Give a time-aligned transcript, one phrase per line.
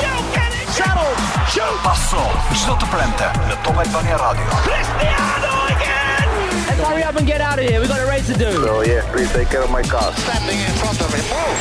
[0.02, 0.66] You can it!
[0.74, 1.12] Shuttle!
[1.46, 1.76] Shoot!
[1.86, 2.22] Passo!
[2.58, 3.26] Shoot the premte!
[3.46, 4.46] The Radio.
[4.64, 6.28] Cristiano again!
[6.70, 7.78] And hurry up and get out of here.
[7.80, 8.50] We've got a race to do.
[8.64, 10.12] So, oh, yeah, please take my car.
[10.26, 11.24] Standing in front of him.
[11.30, 11.54] Oh!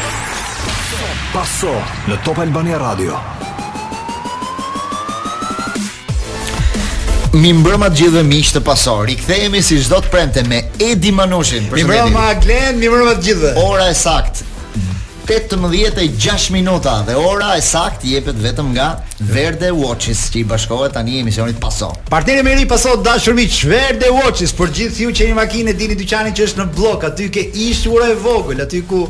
[1.31, 1.71] Passo!
[2.09, 3.19] The Top Albania Radio.
[7.33, 9.07] Mi mbrëma të gjithë miq të pasor.
[9.09, 11.65] Rikthehemi si çdo të premte me Edi Manushin.
[11.73, 13.53] Mi mbrëma Glenn, mi mbrëma të gjithë.
[13.57, 14.45] Ora e saktë.
[15.25, 18.87] 18:06 minuta dhe ora e sakt jepet vetëm nga
[19.23, 21.93] Verde Watches që i bashkohet tani emisionit Paso.
[22.09, 25.95] Partneri me ri Paso dashur miq Verde Watches për gjithë ju që një makinë dini
[25.95, 29.05] dyqanin që është në blok aty ke ish ura e vogël aty ku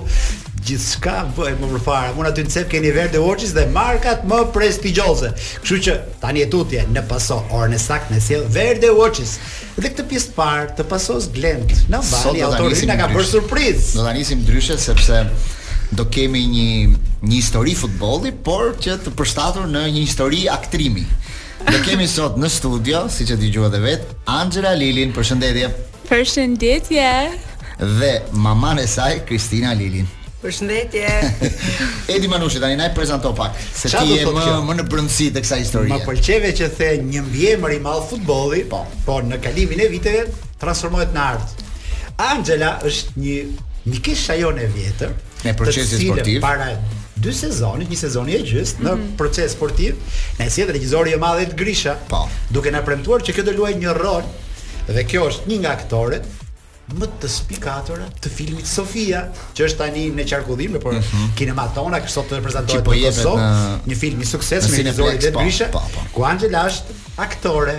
[0.67, 2.13] gjithçka bëhet më përpara.
[2.19, 5.31] Unë aty në cep keni Verde Watches dhe markat më prestigjioze.
[5.61, 9.35] Kështu që tani e tutje në paso orën e saktë në sjell Verde Watches.
[9.77, 13.89] Dhe këtë pjesë të parë të pasos Glend në Bali, autori na ka bërë surprizë.
[13.99, 15.23] Do ta nisim ndryshe sepse
[15.93, 16.69] do kemi një
[17.27, 21.03] një histori futbolli, por që të përshtatur në një histori aktrimi.
[21.63, 25.69] Do kemi sot në studio, siç e dëgjova edhe vet, Angela Lilin, përshëndetje.
[26.09, 27.05] Përshëndetje.
[27.99, 30.09] Dhe mamane e saj Kristina Lilin.
[30.43, 31.11] Përshëndetje.
[32.13, 34.55] Edi Manushi tani na prezanton pak se ti je më kjo?
[34.67, 35.91] më në brëndësi të kësaj historie.
[35.93, 40.25] Ma pëlqeve që the një mbiemër i madh futbolli, po, po në kalimin e viteve
[40.61, 41.63] transformohet në art.
[42.27, 43.37] Angela është një
[43.93, 45.15] mikesh ajon e vjetër
[45.47, 46.41] në procesin sportiv.
[46.43, 46.73] Para
[47.23, 49.17] dy sezonit, një sezoni i gjysmë në mhm.
[49.21, 49.97] proces sportiv,
[50.41, 53.79] ne si regjizori i madh i Grisha, po, duke na premtuar që kjo do luajë
[53.87, 54.23] një rol
[54.91, 56.33] dhe kjo është një nga aktorët
[56.93, 59.21] më të spikatore të filmit Sofia,
[59.55, 61.29] që është tani në qarkullim, por mm -hmm.
[61.39, 63.81] kinematona që sot prezantohet po në Kosovë, në...
[63.93, 65.81] një film i suksesshëm me historinë e Dëbrishës,
[66.13, 67.77] ku Angela është aktore.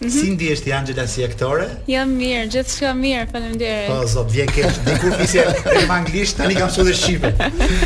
[0.00, 0.20] Mm -hmm.
[0.20, 1.66] Si ndihesh ti Angela si aktore?
[1.88, 3.90] Jam jo, mirë, gjithçka mirë, faleminderit.
[3.90, 7.34] Po zot, vjen keq, dikur fisje në anglisht, tani kam shumë shqipe.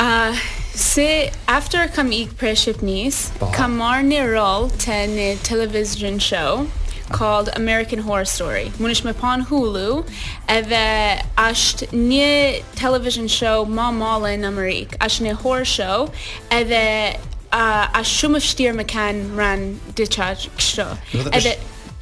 [0.00, 0.36] Uh,
[0.76, 1.06] se
[1.48, 3.50] after kam ik pre Shqipnis, po.
[3.56, 6.66] kam marrë një rol të një television show
[7.10, 8.70] called American Horror Story.
[8.78, 10.04] Mund është me Hulu,
[10.48, 14.96] edhe asht një television show ma malë në Amerikë.
[15.06, 16.08] është një horror show,
[16.50, 16.84] edhe
[17.52, 19.62] a uh, a shumë vështirë më kanë ran
[19.98, 20.28] diçka
[20.60, 20.86] kështu.
[21.34, 21.56] Edhe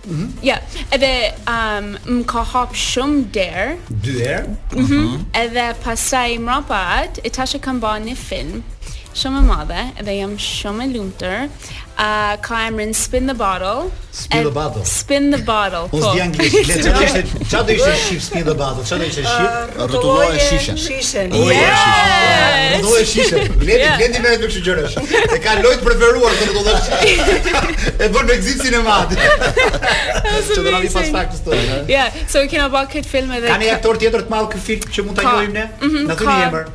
[0.04, 0.26] mhm.
[0.44, 0.58] Ja,
[0.94, 1.12] edhe
[1.48, 1.88] um,
[2.18, 4.56] më ka hapë shumë derë Dë derë?
[4.76, 5.26] Mm mhm.
[5.46, 8.60] Edhe pasaj më rapat, e tashë kam ba një film
[9.18, 14.44] Shumë e madhe, edhe jam shumë e lumtur uh climb and spin the bottle spin
[14.44, 17.96] the bottle spin the bottle po ose bian gjithë le të thashë çfarë do ishte
[18.04, 21.64] ship spin the bottle çfarë do ishte ship rrotulloje shishën shishën jo jo
[22.74, 24.94] rrotulloje shishën le të gjendim edhe këtu gjërash
[25.38, 26.94] e ka lojt preferuar të rrotullosh
[28.06, 31.60] e bën me gjithsinë e madh çfarë do na vi pas fakt këtu
[31.96, 34.64] ja so we can about kid good film edhe kanë aktor tjetër të madh këtu
[34.70, 36.72] film që mund ta luajmë ne mhm, na thoni emër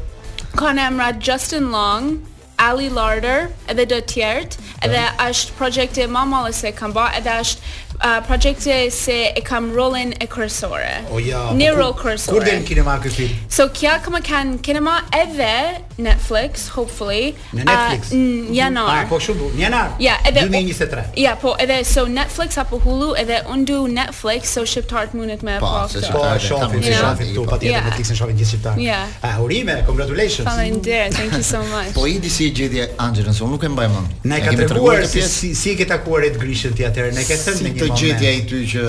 [0.59, 2.11] Conan Rad Justin Long
[2.59, 7.69] Ali Larder edhe do tjert edhe është projekte e mamale se kam ba edhe është
[7.97, 12.65] uh, projekte se e kam rollin e kërësore oh, ja, një po rol kërësore Kur
[12.69, 13.37] kinema kërësit?
[13.53, 15.53] So kja kama kanë kinema edhe
[15.99, 17.35] Netflix, hopefully.
[17.53, 18.09] Në Netflix.
[18.09, 18.67] Uh, ah, mm, mhm.
[18.77, 19.53] në ah, po shumë bukur.
[19.59, 19.91] Në janar.
[20.01, 21.03] Ja, edhe 2023.
[21.21, 25.57] Ja, po, edhe so Netflix apo Hulu, edhe undo Netflix, so shqiptar të mundet me
[25.61, 25.67] pa.
[25.67, 28.81] Po, se po, shqiptar të shohin, si shohin këtu, patjetër Netflix në shohin gjithë shqiptar.
[28.83, 29.01] Ja.
[29.21, 30.47] Uh, urime, congratulations.
[30.49, 31.93] Faleminderit, thank you so much.
[31.93, 34.17] po i di si gjeti Angelën, unë nuk e mbaj mend.
[34.33, 37.37] Ne ka treguar si si si e ke takuar et Grishën ti atëherë, ne ka
[37.37, 38.87] thënë si të gjeti ai ty që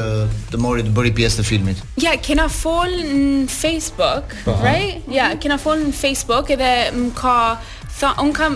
[0.55, 1.83] të mori të bëri pjesë të filmit.
[2.01, 4.56] Ja, kena fol në Facebook, po.
[4.65, 5.05] right?
[5.12, 7.37] Ja, kena fol në Facebook edhe më ka
[7.99, 8.52] tha, un kam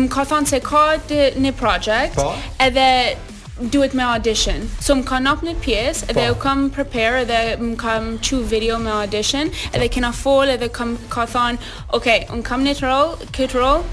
[0.00, 2.30] më ka thënë se ka të, një project pa?
[2.32, 2.66] Po.
[2.66, 4.62] edhe duhet me audition.
[4.84, 6.36] So më ka nap një pjesë edhe po.
[6.36, 10.96] u kam prepare edhe më kam qu video me audition edhe kena fol edhe kam
[11.16, 11.58] ka thënë,
[12.00, 13.84] "Okay, un kam një role, kit role."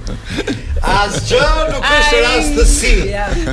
[0.95, 2.91] As nuk është rastësi.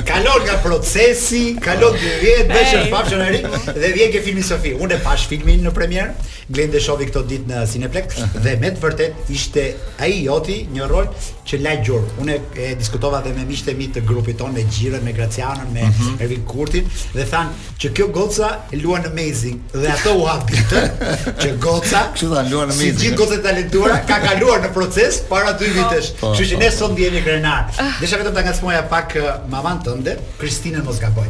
[0.08, 3.40] Kalon nga procesi, kalon dhe vjen vetë në fashën e ri
[3.76, 4.74] dhe vjen ke filmi Sofi.
[4.76, 6.10] Unë e pash filmin në premier,
[6.52, 9.62] Glende shohi këtë ditë në Cineplex dhe me të vërtetë ishte
[10.04, 11.06] ai joti një rol
[11.48, 12.02] që la gjur.
[12.22, 15.66] Unë e diskutova dhe me miqtë e mi të grupit tonë me Gjirë, me Gracianën,
[15.72, 16.18] me mhm.
[16.22, 16.50] Ervin mm -hmm.
[16.50, 17.50] Kurtin dhe than
[17.80, 20.88] që kjo goca e luan amazing dhe ato u habitën
[21.42, 22.98] që goca, kështu tha luan amazing.
[22.98, 26.10] Si gjithë gocat e talentuara ka kaluar në proces para dy vitesh.
[26.20, 26.76] Po, Kështu që po, ne po.
[26.76, 27.72] sot ndjehemi krenar.
[27.80, 27.92] Ah.
[28.02, 31.28] Desha vetëm ta ngacmoja pak eh, mamën tënde, Kristinë mos gaboj.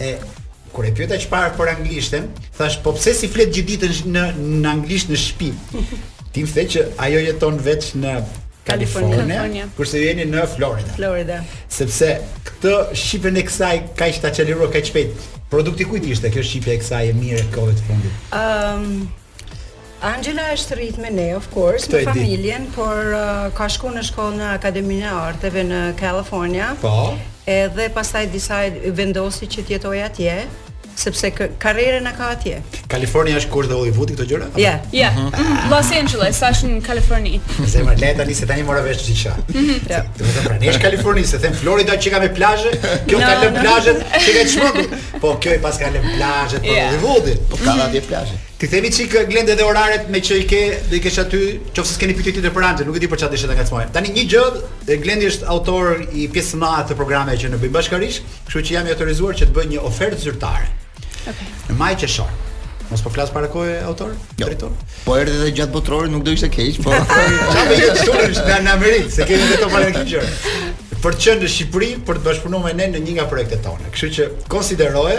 [0.00, 0.14] E
[0.74, 4.24] kur e pyeta çfarë për anglishtën, thash po pse si flet gjithë ditën në
[4.64, 5.52] në anglisht në shtëpi.
[6.34, 8.16] Ti më the që ajo jeton vetë në
[8.64, 10.94] Kalifornia, kurse jeni në Florida.
[10.96, 11.42] Florida.
[11.68, 12.06] Sepse
[12.46, 15.26] këtë shipën e kësaj kaq ta çeliro kaq shpejt.
[15.52, 18.16] Produkti kujt ishte kjo shipje e kësaj e mirë e kohëve të fundit?
[18.40, 19.04] Ëm, um,
[20.04, 22.74] Angela është rritë me ne, of course, Këtë me familjen, di.
[22.76, 26.66] por uh, ka shku në shkollë në Akademinë e Arteve në California.
[26.82, 26.92] Po.
[27.48, 28.66] Edhe pastaj disaj
[28.98, 30.34] vendosi që të jetojë atje
[30.94, 32.58] sepse karrierën e ka atje.
[32.92, 34.50] Kalifornia është kurrë dhe Hollywoodi këto gjëra?
[34.60, 35.08] Ja, ja.
[35.16, 35.56] Mhm.
[35.72, 37.40] Los Angeles, tash në Kaliforni.
[37.66, 39.32] Se më le tani se tani mora vesh çisha.
[39.54, 39.80] Mhm.
[39.90, 40.04] Ja.
[40.06, 42.76] Do të thonë në Kaliforni, se them Florida që ka me plazhe,
[43.08, 44.86] kjo ka lëm plazhet, çka e çmoku.
[45.24, 47.42] Po kjo i paska lëm plazhet për Hollywoodin.
[47.48, 47.88] Po ka mhm.
[47.88, 48.42] atje plazhe.
[48.64, 50.58] Ti themi çik glend edhe oraret me që i ke
[50.88, 51.40] dhe i kesh aty,
[51.76, 53.82] qoftë se keni pyetje tjetër për anxhe, nuk e di për çfarë dishet nga ngacmoj.
[53.92, 54.44] Tani një gjë,
[54.88, 58.62] e glendi është autor i pjesë të madhe të programeve që ne bëjmë bashkërisht, kështu
[58.70, 60.70] që jam i autorizuar që të bëj një ofertë zyrtare.
[61.10, 61.34] Okej.
[61.34, 61.78] Okay.
[61.82, 62.32] Maj qeshor.
[62.88, 64.46] Mos po flas para kohë autor, jo.
[64.46, 64.80] drejton.
[65.04, 66.96] Po erdhi edhe gjatë botrorit, nuk do ishte keq, po.
[67.52, 70.20] Çfarë bëj tash tonë në Amerikë, se keni vetëm para këtij
[71.04, 73.90] Për të qenë në Shqipëri për të bashkëpunuar me ne në një nga projektet tona.
[73.92, 75.18] Kështu që konsiderohe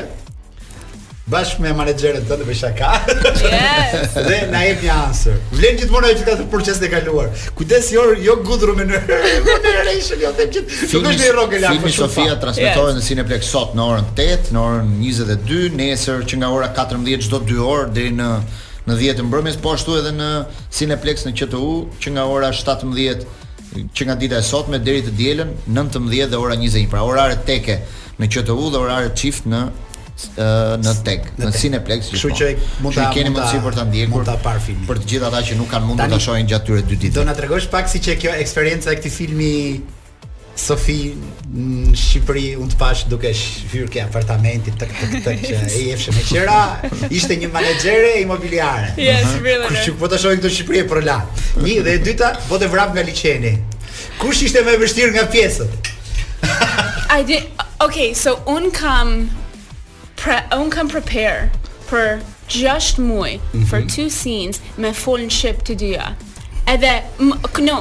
[1.30, 2.89] bashkë me menaxherin të të shaka.
[3.42, 4.13] Yes.
[4.27, 7.31] dhe na jep një që të gjithmonë e që ka të procesin e kaluar.
[7.57, 10.92] Kujdes jo jo gudru me në relation jo them gjithë.
[10.94, 14.92] Nuk është të rrogë Filmi Sofia transmetohet në Cineplex sot në orën 8, në orën
[15.01, 18.30] 22, nesër që nga ora 14 çdo 2 orë deri në
[18.86, 20.27] në 10 të mbrëmjes, po ashtu edhe në
[20.77, 21.69] Cineplex në QTU
[22.04, 23.24] që nga ora 17
[23.98, 26.83] që nga dita e sotme deri të dielën 19 dhe ora 21.
[26.94, 27.80] Pra orare teke
[28.22, 29.63] në QTU dhe orare çift në
[30.79, 32.09] në tek, në Cineplex.
[32.13, 32.51] Kështu që
[32.83, 34.13] mund ta keni më sipër ta ndjekur.
[34.15, 34.85] Mund ta par filmin.
[34.88, 37.17] Për të gjithë ata që nuk kanë mundur ta shohin gjatë këtyre dy ditëve.
[37.17, 39.51] Do na tregosh pak si që kjo eksperjenca e këtij filmi
[40.56, 40.95] Sofi
[41.51, 46.13] në Shqipëri unë të pashë duke shvyrë ke apartamentit të këtë këtë që e jefshë
[46.15, 46.62] me qëra
[47.09, 51.17] ishte një manegjere imobiliare yes, uh që po të shojnë këtë Shqipëri e për la
[51.59, 53.51] një dhe e dyta po të vrap nga liqeni
[54.21, 55.91] kush ishte me vështirë nga pjesët?
[57.12, 57.51] I did...
[57.83, 59.27] Okay, so un kam
[60.25, 61.44] pre, un kam prepare
[61.89, 63.69] për just muaj mm -hmm.
[63.69, 66.07] for two scenes me full ship të dyja.
[66.74, 66.92] Edhe
[67.68, 67.75] no,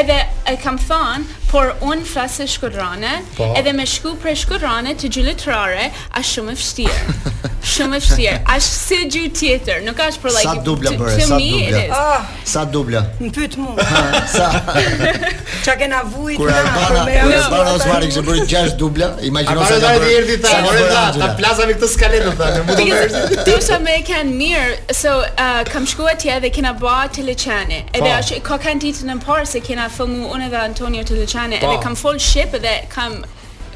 [0.00, 0.18] edhe
[0.52, 3.48] e kam thon por unë flasë shkodrane, po.
[3.58, 5.88] edhe me shku për shkodrane të gjyletrare,
[6.18, 7.26] a shumë e fështirë.
[7.76, 8.34] shumë e fështirë.
[8.42, 10.44] A shë si gjy tjetër, nuk ashtë për like...
[10.48, 11.82] Sa dubla bërë, sa dubla.
[11.98, 12.28] Ah.
[12.52, 13.02] Sa dubla.
[13.22, 13.74] Në pëtë mu.
[15.66, 19.92] Qa kena vujtë Kur Albana, kur Albana Osmari kështë bërë gjash dubla, imagino se të
[19.92, 20.10] bërë...
[20.16, 23.46] Erdi, ta, ta, ta, ta plazami këtë skaletë, në mundë bërë.
[23.46, 27.80] Ti me e kenë mirë, so, uh, kam shku atje dhe kena ba të leqeni.
[27.90, 28.14] Edhe po.
[28.14, 31.56] ashtë, ka kanë ditë në parë se kena filmu unë dhe Antonio të leqeni qane,
[31.60, 33.16] edhe kam fol shqip edhe kam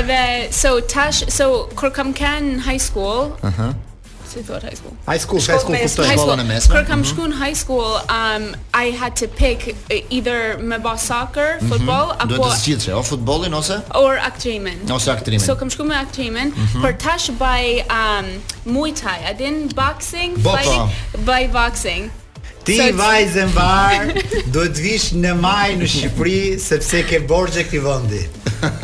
[0.00, 3.30] Edhe so tash so kur kam kan high school,
[4.42, 4.56] school.
[4.60, 6.54] High school, high school, kushtoj gjallën e mesme.
[6.54, 6.66] Mes.
[6.70, 7.44] Kur kam mm -hmm.
[7.44, 8.44] high school, um
[8.84, 11.90] I had to pick eh, either me bas soccer, mm -hmm.
[12.18, 14.92] apo Do të zgjidhesh, o futbolin ose or aktrimin.
[14.92, 15.40] Ose aktrimin.
[15.40, 16.82] So kam shkuën me aktrimin, mm -hmm.
[16.82, 18.26] për tash by um
[18.74, 20.84] Muay Thai, I did boxing, fighting,
[21.30, 22.10] by boxing.
[22.64, 28.22] Ti vajzën varë duhet të vish në maj në Shqipëri sepse ke borxhe këtij vendi.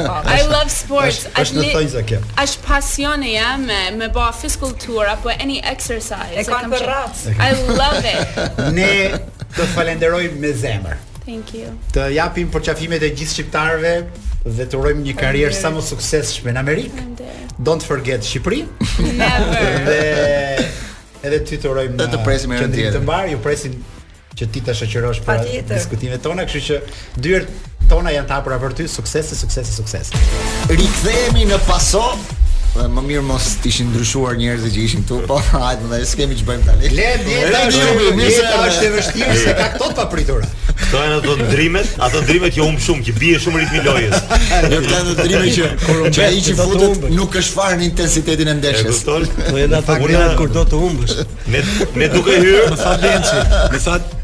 [0.04, 1.22] Oh, I love sports.
[1.40, 2.18] Ash në thonjë sa kjo.
[2.42, 4.26] Ash pasione ja me me bo
[4.84, 6.36] tour apo any exercise.
[6.36, 6.82] E kanë për
[7.38, 8.60] I love it.
[8.78, 9.18] Ne
[9.56, 10.98] të falenderoj me zemër.
[11.24, 11.72] Thank you.
[11.94, 14.10] Të japim për qafimet e gjithë shqiptarëve
[14.56, 17.08] dhe të urojmë një karrierë sa më suksesshme në Amerikë.
[17.60, 18.62] Don't forget Shqipëri.
[19.16, 19.74] Never.
[19.88, 20.89] dhe
[21.26, 22.96] edhe ti të urojmë të të presim edhe tjetër.
[22.98, 23.76] Të mbar, ju presim
[24.40, 26.80] që ti ta shoqërosh për diskutimet tona, kështu që
[27.26, 27.50] dyert
[27.90, 30.12] tona janë të hapura për ty, sukses, sukses, sukses.
[30.70, 32.14] Rikthehemi në pasoj
[32.74, 36.36] dhe më mirë mos të ishin ndryshuar njerëzit që ishin këtu, po hajde, ne s'kemi
[36.38, 36.90] ç'bëjmë tani.
[36.98, 40.48] Le dieta është shumë është e vështirë se ka këto papritura.
[40.80, 41.94] Kto janë ato ndrimet?
[42.06, 44.14] Ato ndrimet që humb shumë, që bie shumë rritmi lojës.
[44.52, 45.66] Jo këto janë ndrimet që
[46.18, 49.02] që ai që futet nuk është farë në intensitetin e ndeshjes.
[49.02, 49.28] Kupton?
[49.50, 51.18] Po edhe ato kur do të humbësh.
[51.54, 51.66] Ne
[52.00, 52.78] ne duke hyrë, Me
[53.80, 54.18] sa denci,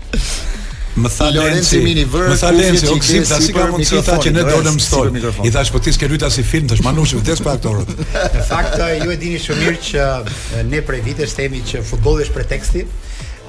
[0.96, 4.44] Më tha Lorenzi, më tha Lorenzi, u kthim ta si ka mundsi ta që ne
[4.48, 5.10] dolëm stol.
[5.44, 7.90] I thash po ti s'ke luta si film, tash manush me pa aktorët.
[8.36, 12.36] Në fakt ju e dini shumë mirë që ne prej vitesh themi që futbolli është
[12.38, 12.86] preteksti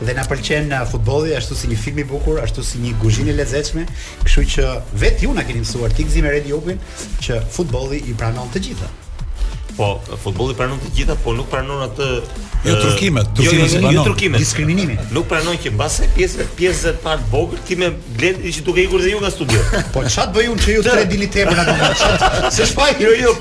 [0.03, 3.31] dhe na pëlqen na futbolli ashtu si një film i bukur, ashtu si një kuzhinë
[3.31, 3.87] e lezetshme,
[4.27, 4.67] kështu që
[5.05, 6.51] vetë ju na keni mësuar ti e Red
[7.23, 8.91] që futbolli i pranon të gjitha.
[9.77, 12.05] Po, futbolli pranon të gjitha, po nuk pranon atë
[12.65, 13.93] Jo turkime, turkime jo, jo, jo, se banon.
[13.93, 14.39] Jo turkime.
[14.41, 14.95] Diskriminimi.
[15.13, 19.03] Nuk pranon që mbase pjesë pjesë të parë vogël ti me blet që duke ikur
[19.05, 19.61] dhe ju nga studio.
[19.93, 21.91] Po ç'a të bëj unë që ju tre dini temën atë?
[22.57, 22.95] Se shpaj.
[23.03, 23.35] Jo jo.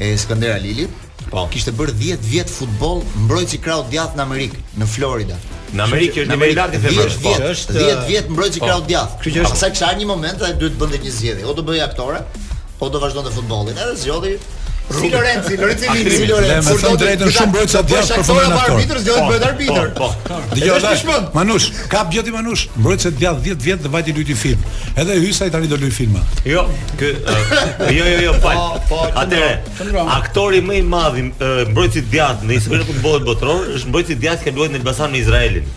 [0.02, 0.90] e Skënder Alilit,
[1.31, 1.43] Po.
[1.50, 5.38] Kishte bërë 10 vjet futboll mbrojtësi Kraut Djath në Amerikë, në Florida.
[5.73, 7.19] Në Amerikë është më i lartë se vetë.
[7.25, 8.69] Po, është 10 vjet mbrojtësi po.
[8.71, 9.14] Kraut Djath.
[9.23, 9.55] Kjo që është.
[9.55, 11.47] Pastaj kisha një moment dhe duhet të bënte një zgjedhje.
[11.49, 12.25] O do bëj aktore,
[12.81, 13.79] po do vazhdon të futbollin.
[13.81, 14.35] Edhe zgjodhi
[15.01, 16.69] Si Lorenzi, Lorenzi Vini, si Lorenzi.
[16.71, 19.93] Kur do drejtën shumë mbrojtësa të djathtë për fundin e aktor.
[19.95, 20.41] Po, po, po, po.
[20.53, 21.19] Dëgjoj ta.
[21.35, 24.65] Manush, ka Bjoti Manush, mbrojtësa të djathtë 10 vjet dhe vajti lutin film.
[25.03, 26.23] Edhe Hysaj tani do luaj filma.
[26.49, 26.65] Jo,
[27.01, 27.13] kë
[27.97, 28.81] jo jo jo, po, fal.
[28.93, 29.53] Po, Atëre,
[30.19, 31.21] aktori më i madh
[31.73, 35.15] mbrojtësi të djathtë në historinë e futbollit botror është mbrojtësi i që luajti në Elbasan
[35.17, 35.73] në Izraelin.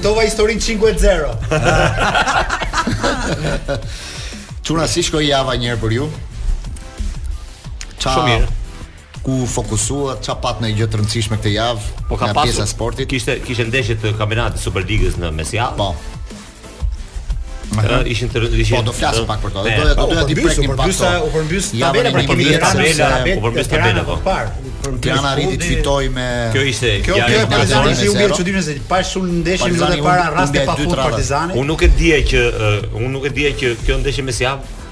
[0.80, 4.10] po po po po po
[4.62, 6.04] Çuna si shkoi java një herë për ju?
[8.02, 8.50] Shumë mirë
[9.22, 11.88] ku fokusuat, ça pat në gjë të rëndësishme këtë javë?
[12.08, 13.08] Po ka pasur pjesa sportit.
[13.10, 15.68] Kishte kishte ndeshje të kampionatit Superligës në Mesia.
[15.78, 15.92] Po
[18.06, 18.76] ishin të ishin.
[18.76, 19.62] Po do flas pak për to.
[19.62, 20.82] Do doja do doja ti prek një pak.
[20.82, 24.18] Përmbysa, u përmbys tabela për kimi e tabela, u përmbys tabela po.
[24.24, 24.52] Par.
[25.02, 26.92] Tirana arriti të fitoj me Kjo ishte.
[27.06, 30.64] Kjo kjo Partizani si u bëri çuditë se pa shumë ndeshje më të para raste
[30.68, 31.54] pa fut Partizani.
[31.58, 32.46] Unë nuk e dija që
[32.98, 34.60] unë nuk e dija që kjo ndeshje mes Siav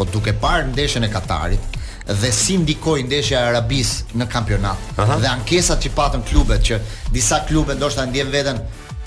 [0.00, 1.76] Po duke parë ndeshën e Katarit
[2.10, 4.92] dhe si ndikoi ndeshja e Arabisë në kampionat.
[4.96, 5.18] Aha.
[5.20, 6.78] Dhe ankesat që patën klubet që
[7.12, 8.62] disa klube ndoshta ndjen veten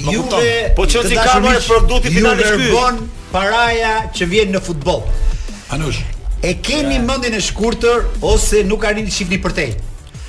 [0.79, 5.03] Po çon si kamera produkti final i paraja që vjen në futboll.
[5.75, 5.99] Anush,
[6.43, 7.03] e keni ja.
[7.03, 9.41] mendjen e shkurtër ose nuk arrin të shihni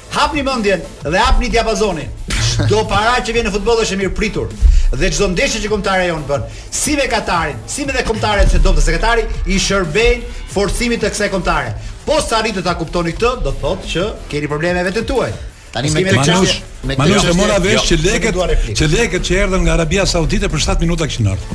[0.09, 2.09] Hapni mendjen dhe hapni diapazonin.
[2.57, 4.49] Çdo para që vjen në futboll është e mirë pritur
[4.97, 8.61] dhe çdo ndeshje që kombëtarja jon bën, si me Katarin, si me dhe kombëtarët që
[8.65, 11.75] do të sekretari i shërbejnë forcimit të kësaj kombëtare.
[12.09, 15.31] Po sa arritë të ta kuptoni këtë, do thotë që keni probleme vetë tuaj.
[15.79, 16.55] Tani me Manush,
[17.01, 18.39] Manush do mora vesh që leket,
[18.79, 21.53] që leket që erdhën nga Arabia Saudite për 7 minuta këtu në Ort.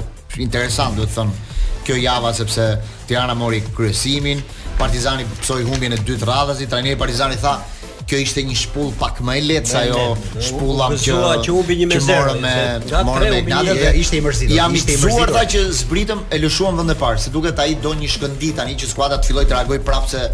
[0.48, 1.30] interesant, do të thon,
[1.86, 2.66] kjo java sepse
[3.06, 4.42] Tirana mori kryesimin,
[4.76, 7.54] Partizani psoi humbjen e dytë radhazi, trajneri Partizani tha,
[8.06, 10.04] kjo ishte një shpull pak më e lehtë sa ajo
[10.48, 12.52] shpulla që u që u me zero me
[13.08, 16.78] morëm me gjatë dhe ishte i mërzitur jam i mërzitur ata që zbritëm e lëshuam
[16.84, 19.56] vend e parë se duket ai do një shkëndit tani që skuadra të filloj të
[19.58, 20.26] reagoj prapë se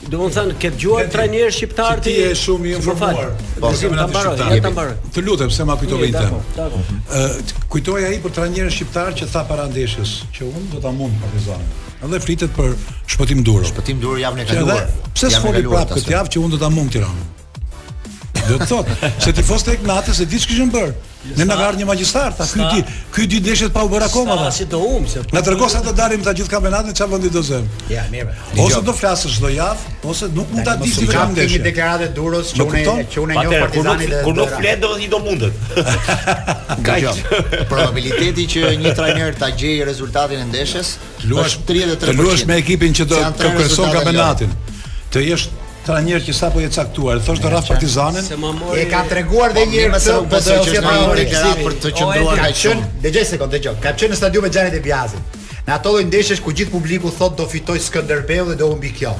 [0.08, 3.34] Do të thonë ke dëgjuar trajnerë shqiptar ti je shumë i informuar.
[3.60, 4.94] Po si ta mbaroj, ta mbaroj.
[5.12, 6.28] Të lutem se ma kujtove një
[7.12, 7.24] Ë
[7.68, 11.68] kujtoi ai për trajnerin shqiptar që tha para ndeshjes që unë do ta mund Partizanin.
[12.08, 12.72] Edhe flitet për
[13.10, 13.68] shpëtim duro.
[13.68, 14.86] Shpëtim duro javën e kaluar.
[15.12, 17.34] Pse s'foli prapë këtë javë që unë do ta mund Tiranën?
[18.48, 20.90] Do të thotë se ti fos tek natës se diçka që bër.
[21.36, 24.36] Ne na vjen një magjistar, ta ky ti, ky dy ndeshjet pa u bër akoma.
[24.40, 25.20] Sa si do um, se.
[25.34, 27.66] Na tregos sa të dalim ta gjithë kampionatin çfarë vendi do zëm.
[27.90, 28.36] Ja, mirë.
[28.64, 31.58] Ose do flasësh çdo javë, ose nuk mund ta di ti vetëm ndeshje.
[31.58, 34.14] Kemi deklaratë duros që unë që unë njoh partizanin.
[34.24, 35.62] Kur nuk flet do të do mundet.
[36.86, 37.08] Gaj.
[37.74, 40.94] Probabiliteti që një trajner ta gjejë rezultatin e ndeshjes,
[41.26, 42.08] luash 33%.
[42.08, 44.56] Të luash me ekipin që do të kërkon kampionatin.
[45.12, 45.48] Të jesh
[45.88, 48.24] trajner që sapo e caktuar, thosht Raf Partizanin.
[48.76, 51.76] E ka treguar edhe një herë më së po do të thotë për të për
[51.82, 53.74] të qendruar ka qenë, dëgjoj sekond, dëgjoj.
[53.86, 55.38] Ka qenë në stadium me Xhanet e Biazit.
[55.68, 59.16] Në ato lloj ndeshësh ku gjithë publiku thotë do fitoj Skënderbeu dhe do humbi kjo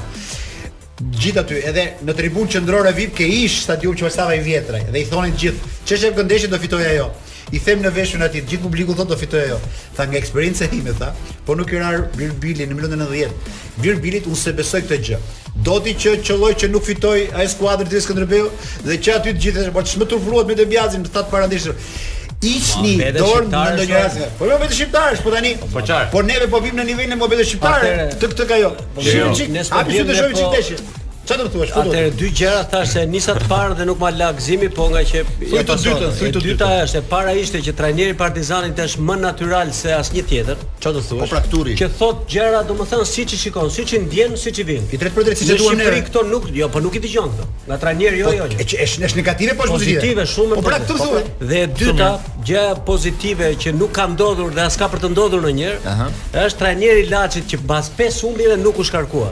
[0.99, 4.99] gjithë aty, edhe në tribunë qendrore VIP ke ish stadium që vështava i vjetrej dhe
[4.99, 7.05] i thonin gjithë, çeshë që ndeshje do fitoj ajo
[7.53, 9.57] i them në veshën atij, gjithë publiku thotë do fitojë ajo.
[9.97, 11.11] Tha nga eksperjenca ime tha,
[11.47, 13.55] po nuk rar Birbili në 1990.
[13.81, 15.21] Birbilit unë se besoj këtë gjë.
[15.65, 18.51] Do ti që qelloj që nuk fitoj ai skuadër të Skënderbeu
[18.85, 21.73] dhe që aty të gjithë, po ç'më turpruat me Debiazin, të para ndeshur.
[22.39, 24.21] Ishni dorë në ndonjë rast.
[24.39, 25.55] Po jo vetë shqiptarësh, po tani.
[25.65, 26.07] Po çfarë?
[26.13, 27.83] Po, po neve po vim në nivelin e mobilit shqiptar.
[28.15, 28.61] Të këtë ka
[28.95, 29.27] po, jo.
[29.33, 30.98] Shiçik, a ti do të shohësh çiktesh?
[31.29, 31.71] Ça do të thuash?
[31.77, 35.03] Atëre dy gjëra thashë se nisa të parë dhe nuk ma la gëzimi, po nga
[35.05, 38.79] që i të dytë, i të dytë është e para ishte që trajneri i Partizanit
[38.85, 40.63] është më natyral se asnjë tjetër.
[40.81, 41.19] Çfarë do thuash?
[41.21, 44.87] Po pra Që thot gjëra, domethënë siçi shikon, siçi ndjen, siçi vjen.
[44.89, 45.77] I drejtë për drejtë siç e duan.
[45.77, 47.45] Në Shqipëri këto nuk, jo, po nuk i dëgjon këto.
[47.69, 48.47] Nga trajneri jo, po, jo.
[48.49, 48.57] jo.
[48.65, 49.99] Është është negative po pozitive.
[49.99, 50.57] Pozitive shumë.
[50.57, 51.21] Po pra këtë thuaj.
[51.43, 52.09] Dhe e dyta,
[52.49, 56.09] gjë pozitive që nuk ka ndodhur dhe as ka për të ndodhur në ndonjëherë,
[56.47, 59.29] është trajneri Laçit që pas 5 humbjeve nuk u shkarkua.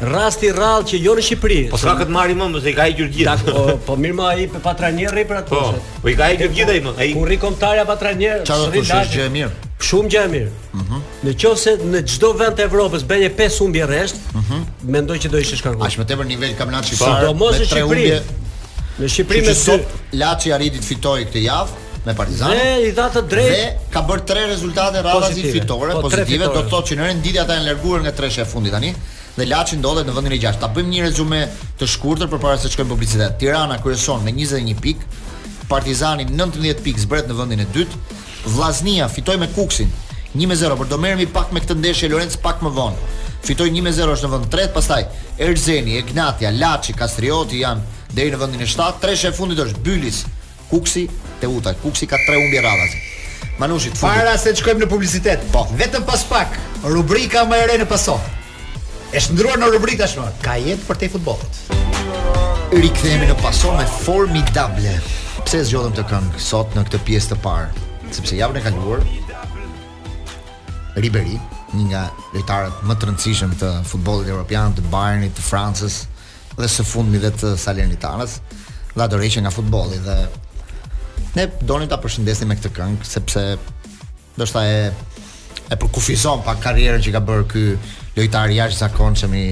[0.00, 1.56] Rasti i rrallë që jo në Shqipëri.
[1.72, 3.46] Po sa këtë marrim më mos e ka i Gjurgjit.
[3.48, 5.48] Po po mirë më ai pe Patranjerri për atë.
[5.50, 6.92] Po, po i ka i Gjurgjit ai më.
[7.02, 8.44] Ai kurri kontarja Patranjerri.
[8.46, 9.50] Çfarë do të që është mirë?
[9.88, 10.52] Shumë gjë e mirë.
[10.78, 11.00] Mhm.
[11.26, 14.62] Në qoftë në çdo vend të Evropës bën e pesë humbi rresht, mhm.
[14.96, 15.88] Mendoj që do ishte shkarkuar.
[15.90, 17.18] Ashtu më tepër nivel kampionati po, shqiptar.
[17.18, 17.26] Shqipërisë.
[17.26, 18.22] Po mos në Shqipëri.
[18.98, 21.70] Në Shqipëri më sot Laçi arriti të fitojë këtë javë
[22.06, 22.50] me Partizan.
[22.54, 23.50] Ne i dha të drejtë.
[23.50, 27.40] Ne ka bërë tre rezultate rradhazi fitore po, pozitive, do të thotë që në renditje
[27.42, 28.94] ata janë larguar nga treshja e fundit tani
[29.38, 30.58] dhe Laçi ndodhet në vendin e 6.
[30.62, 31.38] Ta bëjmë një rezume
[31.78, 33.38] të shkurtër përpara se të shkojmë në publicitet.
[33.40, 35.10] Tirana kryeson me 21 pikë,
[35.68, 37.86] Partizani 19 pikë zbret në vendin e 2.
[38.48, 39.90] Vllaznia fitoi me Kuksin
[40.34, 43.12] 1-0, por do merremi pak me këtë ndeshje Lorenc pak më vonë.
[43.44, 45.06] Fitoi 1-0 është në vend të 3, pastaj
[45.44, 48.96] Erzeni, Egnatia, Laçi, Kastrioti janë deri në vendin e 7.
[49.02, 50.22] Tresha e fundit është Bylis,
[50.72, 51.04] Kuksi,
[51.42, 51.76] Teuta.
[51.84, 53.04] Kuksi ka 3 humbje radhazi.
[53.60, 54.08] Manushi, fundi.
[54.18, 56.56] Para se të shkojmë në publicitet, po, vetëm pas pak,
[56.92, 58.22] rubrika më e re në pasoh.
[59.08, 60.24] E shndruar në rubrik tashmë.
[60.44, 61.60] Ka jetë për te futbollit.
[62.76, 64.92] Rikthehemi në paso me formidable.
[65.48, 67.70] Pse zgjodhëm të këngë sot në këtë pjesë të parë?
[68.12, 69.00] Sepse javën e kaluar
[71.00, 71.36] Riberi,
[71.78, 72.02] një nga
[72.34, 75.98] lojtarët më të rëndësishëm të futbollit evropian, të Bayernit, të Francës
[76.58, 78.38] dhe së fundmi dhe të Salernitanës,
[78.98, 80.16] dha dorëshë nga futbolli dhe
[81.38, 83.44] ne donim ta apërshëndesim me këtë këngë sepse
[84.36, 84.80] ndoshta e
[85.68, 87.64] e përkufizon pa karrierën që ka bërë ky
[88.16, 89.44] lojtar jashtëzakonshëm i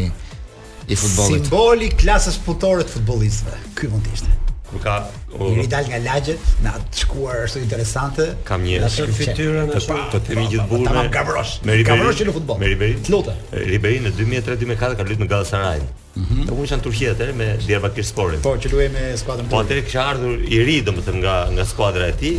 [0.86, 1.46] i futbollit.
[1.48, 3.56] Simboli klasës futbolore të futbollistëve.
[3.76, 4.32] Ky mund të ishte.
[4.66, 4.92] Kur ka
[5.36, 8.26] uh, dal nga lagjet, na shkuar është interesante.
[8.46, 9.96] Kam një atë fytyrën e shpa.
[10.14, 10.86] të kemi gjithë burrë.
[10.88, 12.26] Tamam gabrosh, Me Ribery.
[12.30, 12.58] në futboll.
[12.62, 12.98] Me Ribery.
[13.12, 13.34] Lutë.
[13.52, 15.82] në 2003-2004 ka luajtur në Galatasaray.
[16.16, 16.28] Mhm.
[16.44, 18.40] Mm Unë isha në Turqi atë me Diyarbakir Sporin.
[18.46, 19.50] Po, që luaj me skuadrën.
[19.52, 22.38] Po atë kisha ardhur i ri, domethënë nga nga skuadra e tij,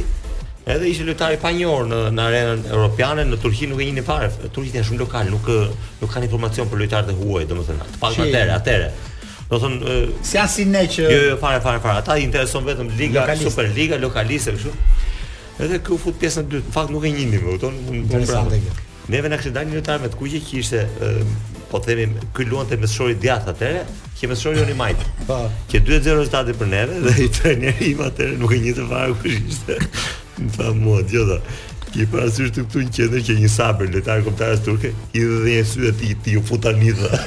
[0.68, 4.28] Edhe ishte lojtari i panjohur në në arenën europiane, në Turqi nuk e njihin fare.
[4.52, 5.48] Turqit janë shumë lokal, nuk
[6.02, 7.88] nuk kanë informacion për lojtarët e huaj, domethënë.
[7.94, 8.90] Të pak atëre, atëre.
[9.48, 12.02] Do thonë, si as ne që jo, jo, fare, fare, fare.
[12.02, 13.48] Ata i intereson vetëm liga, lokalist.
[13.48, 14.76] Superliga, lokalisë kështu.
[15.64, 16.68] Edhe kë u fut pjesën e dytë.
[16.68, 18.76] Në fakt nuk e njihin, më thonë, nuk e pranojnë.
[19.08, 20.84] Ne vëna që dalin lojtarë me të kuqe që ishte,
[21.72, 23.86] po themi, ky luante me shori djat atëre
[24.20, 25.08] që me shojë oni majt.
[25.30, 25.42] Po.
[25.72, 29.20] Që 2-0 rezultati për neve dhe i trajneri im atë nuk e njeh të varg
[29.24, 29.80] kush ishte.
[30.58, 31.38] Pa mua, jo da.
[31.88, 35.54] Ki parasysh të këtu një qendër që një sabër lojtar kombëtarës turke, i dhe dhe
[35.56, 37.20] një sy e ti ti u futa nidha.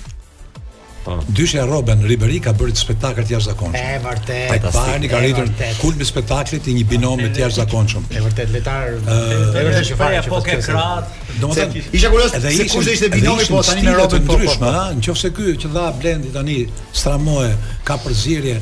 [1.04, 1.18] Po.
[1.28, 3.76] Dyshja Robben, Riberi ka bërë një spektakël të jashtëzakonshëm.
[3.80, 4.50] Është vërtet.
[4.52, 5.46] Ai ka arritur
[5.80, 8.08] kulmin e spektaklit të një binomi të jashtëzakonshëm.
[8.10, 8.90] Është vërtet letar.
[9.00, 11.14] Është vërtet që fare po ke krahat.
[11.40, 14.82] Domethënë, isha kurioz se kush ishte binomi po tani me Robën po, po, ndryshme, ha,
[14.98, 16.58] nëse ky që dha Blendi tani
[17.00, 17.54] stramoje
[17.88, 18.58] ka përzierje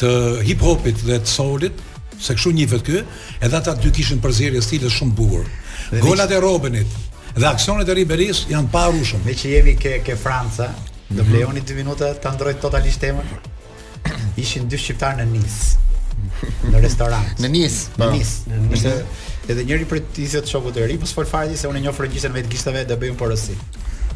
[0.00, 0.12] të
[0.48, 1.82] hip hopit dhe të soulit,
[2.20, 3.02] se kështu vetë ky,
[3.44, 5.44] edhe ata dy kishin përzierje stile shumë bukur.
[6.00, 6.96] Golat e Robenit
[7.36, 8.86] dhe aksionet e Riberis janë pa
[9.26, 10.70] Me që jemi ke, ke Franca,
[11.14, 11.30] Do mhm.
[11.32, 13.24] vlejoni 2 minuta ta ndroj totalisht temën.
[14.42, 15.92] Ishin dy shqiptarë në Nice.
[16.72, 17.38] Në restorant.
[17.42, 18.16] në Nice, në po.
[18.16, 18.94] Nice.
[19.50, 22.32] edhe njëri prej tisë të shokut e ri, po sfol se unë e njoh frëngjisen
[22.32, 23.56] me të dhe bëjmë porosi.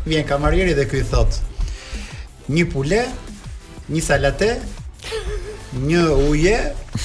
[0.07, 1.39] Vjen kamarieri dhe ky i thot:
[2.49, 3.03] "Një pule,
[3.89, 4.61] një salate,
[5.89, 6.59] një uje,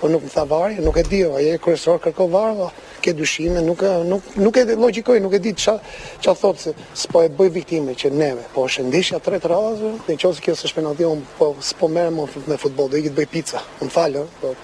[0.00, 2.66] po nuk më tha varje, nuk e di, a je kërësor kërko varë,
[3.02, 5.76] ke dyshime, nuk, nuk, nuk e logikoj, nuk e di ç'a
[6.22, 10.16] ç'a thotë se s'po e bëj viktime që neve, po është ndishja tretë razë, dhe
[10.16, 11.06] në qësë kjo së shpenati,
[11.38, 12.06] po s'po po më
[12.48, 14.54] me futbol, dhe i këtë bëj pizza, unë falë, po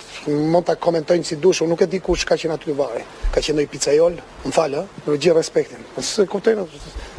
[0.55, 3.43] më të komentojnë si dush, unë nuk e di kush ka qenë aty varje, ka
[3.43, 6.69] qenë i pizza jollë, unë falë, gjithë respektin, po, së kuptojnë,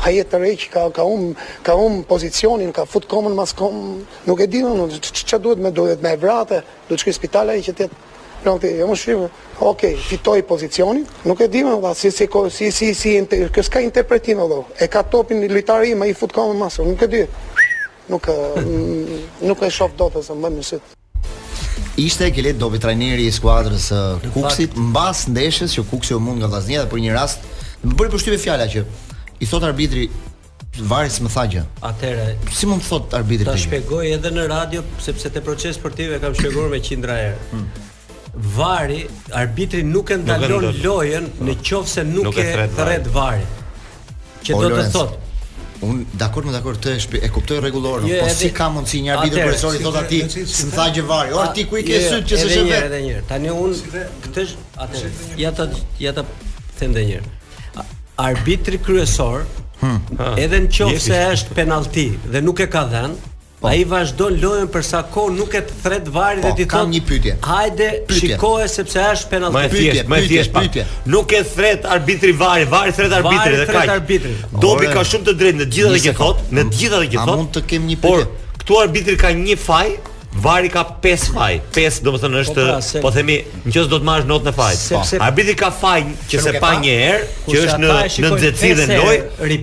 [0.05, 4.47] a jetë të rejë ka, umë um pozicionin, ka fut komën mas komën, nuk e
[4.53, 8.09] dinë, që, që duhet me duhet me vrate, duhet shkri spitala i që tjetë,
[8.45, 9.27] Nuk e jo më shumë,
[9.65, 12.27] okej, fitoj pozicionin, nuk e dimë, si, si,
[12.75, 13.13] si, si,
[13.55, 15.63] kësë ka interpretim, dhe, e ka topin një i,
[15.93, 17.61] ima i fut komën masë, nuk e dimë,
[18.11, 18.29] nuk,
[19.41, 20.93] nuk e shof do të zë më mësit.
[21.97, 24.03] Ishte e kelet dobi trajneri i skuadrës së
[24.35, 27.49] Kuksit mbas ndeshës që Kuksi u mund nga Vllaznia dhe për një rast
[27.85, 28.83] më bëri përshtypje fjala që
[29.39, 30.07] i thot arbitri
[31.07, 31.61] se më tha gjë.
[31.87, 33.45] Atëre, si mund të thot arbitri?
[33.47, 37.37] Ta shpjegoj edhe në radio sepse te proces sportiv e kam shpjeguar me qindra herë.
[37.53, 37.83] Hmm.
[38.57, 38.97] Vari,
[39.39, 43.45] arbitri nuk e ndalon nuk lojën në qovë se nuk, nuk, e thret vari.
[44.43, 44.89] Që o, do Lorenz.
[44.89, 45.21] të thot
[45.85, 49.01] Unë, dakor më dakor të shpi, e kuptoj rregullor, jo, po edhe, si ka mundsi
[49.03, 51.33] një arbitër profesor i thotë atij, s'm tha gjë vari.
[51.35, 52.77] Or ti ku i ke jo, syt që s'e shpe?
[52.87, 53.75] Edhe tani un
[54.23, 54.45] këtë
[54.85, 55.03] atë
[55.43, 55.67] ja ta
[55.99, 56.23] ja ta
[56.79, 57.34] them edhe një herë
[58.17, 59.43] arbitri kryesor,
[59.81, 60.25] hmm.
[60.39, 63.69] edhe në qofë se është penalti dhe nuk e ka dhenë, Po.
[63.71, 66.73] Ai vazhdon lojën për sa kohë nuk e thret varrit po, dhe ti thot.
[66.73, 67.35] Kam një pyetje.
[67.47, 68.31] Hajde, pytje.
[68.33, 69.61] shikoje sepse është penallti.
[69.61, 70.65] Më thjesht, më thjesht pak.
[70.65, 70.83] Pytje.
[71.13, 74.51] Nuk e thret arbitri varë Varë thret arbitrin dhe kaq.
[74.65, 77.31] Dobi ka shumë të drejtë në gjitha dhe që thot, në gjitha dhe që thot.
[77.31, 78.27] A mund të kem një pyetje?
[78.27, 79.87] Por këtu arbitri ka një faj,
[80.41, 81.59] Vari ka 5 faj.
[81.75, 84.81] 5, domethënë është, po, pra, se, po themi, nëse do të marrësh notën e fajit.
[84.81, 85.23] Sepse po.
[85.27, 85.99] arbitri ka faj
[86.31, 87.93] që se pa, pa një herë, që është në
[88.25, 89.17] në nxehtësi dhe loj,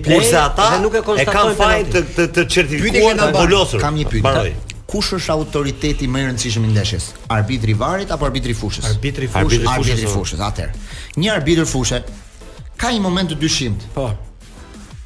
[0.07, 1.29] kurse ata nuk e konstatojnë.
[1.29, 3.83] E kanë faj të të, të certifikuar të bolosur.
[3.85, 4.55] Kam një pyetje.
[4.93, 7.07] Kush është autoriteti më i rëndësishëm i ndeshjes?
[7.37, 8.89] Arbitri i varit apo arbitri i fushës?
[8.93, 9.63] Arbitri i fushës.
[9.77, 10.85] Arbitri i fushës, atëherë.
[11.23, 12.01] Një arbitër fushë
[12.77, 13.87] ka një moment të dyshimt.
[13.97, 14.11] Po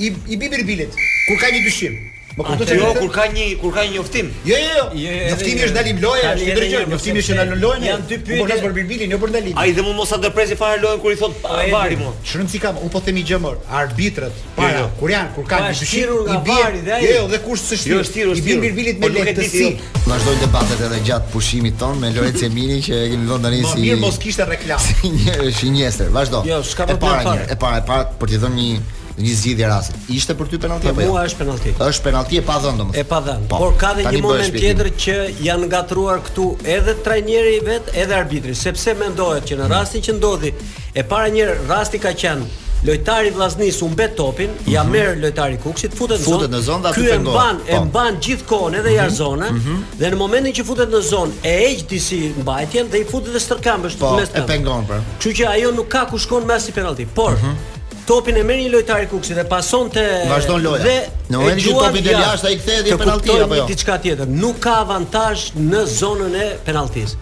[0.00, 0.96] i i bibir bilet.
[1.26, 1.98] Kur ka një dyshim.
[2.38, 4.28] Më kujto se jo kur ka një kur ka një njoftim.
[4.46, 5.14] Jo jo jo.
[5.32, 6.82] Njoftimi është dalim loja, jo, është drejtë.
[6.90, 7.86] Njoftimi është dalim lojën.
[7.88, 8.54] Janë dy po po pyetje.
[8.60, 9.58] Po për Bilbilin, jo për dalim.
[9.62, 12.12] Ai dhe mund mos sa depresi fare lojën kur i thot po, vari mu.
[12.22, 13.52] Çrën kam, un po themi gjë më.
[13.80, 14.84] Arbitrat jo, para jo.
[15.00, 17.00] kur janë, kur kanë dyshim i vari dhe ai.
[17.16, 17.98] Jo, dhe kush s'e shtiu.
[17.98, 18.54] Jo, shtiu, shtiu.
[18.54, 19.66] I Bilbilit me lehtësi.
[20.06, 23.82] Vazhdojnë debatet edhe gjatë pushimit ton me Lorenzo Emini që e kemi vënë tani si.
[23.88, 24.78] Mirë, mos kishte reklam.
[24.90, 26.44] Si një shinjester, vazhdo.
[26.46, 27.42] Jo, s'ka problem.
[27.42, 29.98] E para, e para, e para për t'i dhënë një një zgjidhje rasti.
[30.16, 31.12] Ishte për ty penalti po, apo jo?
[31.14, 31.74] Po, është penalti.
[31.88, 33.02] Është penalti e pa dhënë domoshta.
[33.02, 33.46] E pa dhënë.
[33.50, 37.92] Po, Por ka dhe një moment tjetër që janë ngatruar këtu edhe trajneri i vet,
[38.04, 39.74] edhe arbitri, sepse mendohet që në mm.
[39.74, 40.54] rastin që ndodhi,
[40.94, 44.72] e para një rasti ka qenë Lojtari Vllaznis u mbet topin, mm -hmm.
[44.72, 44.92] ja mhm.
[44.92, 46.34] merr lojtari Kukshit, futet në zonë.
[46.34, 47.04] Futet në zonë aty pengon.
[47.04, 47.84] Ky e mban, e po.
[47.84, 49.00] mban gjithkohon edhe mm -hmm.
[49.02, 49.98] jashtë zonës, Mm -hmm.
[50.00, 52.08] Dhe në momentin që futet në zonë, e heq DC
[52.42, 54.28] mbajtjen dhe i futet në stërkambësh po, mes.
[54.28, 55.00] Po, e pengon pra.
[55.20, 57.06] Kështu që ajo nuk ka ku shkon me as penalti.
[57.14, 57.79] Por mm -hmm
[58.10, 60.82] topin e merr një lojtar i Kukshit dhe pasonte vazhdon loja.
[60.82, 60.94] Dhe
[61.30, 63.66] në momentin që topi del jashtë ai kthehet dhe penalti apo jo?
[63.70, 64.32] Diçka tjetër.
[64.42, 67.14] Nuk ka avantazh në zonën e penaltiz.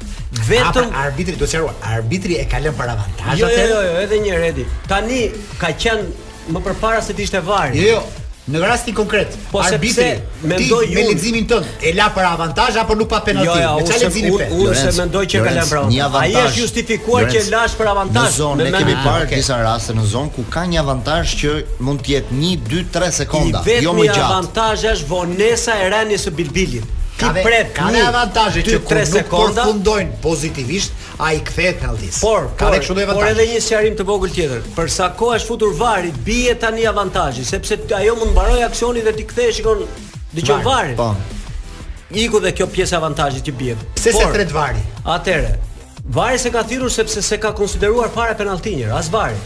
[0.49, 1.75] Vetëm pra arbitri do të sqaroj.
[1.97, 3.37] Arbitri e ka lënë për avantazh.
[3.43, 4.65] Jo, jo, jo, jo, edhe një redi.
[4.89, 5.21] Tani
[5.61, 7.85] ka qenë më përpara se të ishte varri.
[7.91, 8.25] Jo, jo.
[8.49, 10.05] Në rastin konkret, po se pse
[10.49, 13.51] mendoj me leximin tënd, e la për avantazh apo nuk pa penalti?
[13.51, 14.47] Jo, ja, ja, çfarë leximi pe?
[14.57, 16.23] Unë se mendoj që ka lënë bravo.
[16.23, 18.39] Ai është justifikuar që e lash për avantazh.
[18.63, 19.43] Ne kemi ah, parë okay.
[19.43, 23.15] disa raste në zonë ku ka një avantazh që mund të jetë 1, 2, 3
[23.21, 24.15] sekonda, jo më gjatë.
[24.15, 26.95] I vetë avantazh është vonesa e rënies së bilbilit.
[27.19, 32.21] Ti pret ka një avantazhe që kur nuk përfundojnë pozitivisht, ai kthehet në aldis.
[32.23, 34.61] Por ka edhe kështu një Por edhe një sqarim të vogël tjetër.
[34.77, 39.17] Për sa kohë është futur vari, bie tani avantazhi, sepse ajo mund mbaroj aksionin dhe
[39.19, 39.83] ti kthehesh shikon
[40.37, 41.09] dhe që varë po.
[42.25, 44.81] iku dhe kjo pjesë avantajit që bjetë Pse se tret vari?
[45.05, 45.51] atere
[46.17, 49.37] vari se ka thirur sepse se ka konsideruar fare penaltinjër as vari,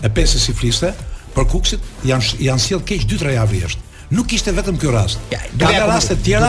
[0.04, 0.92] e pesës si fliste,
[1.36, 5.20] për kuksit janë, janë sjellë keq 2-3 javë jeshtë nuk ishte vetëm ky rast.
[5.30, 6.48] Ja, ka raste të tjera.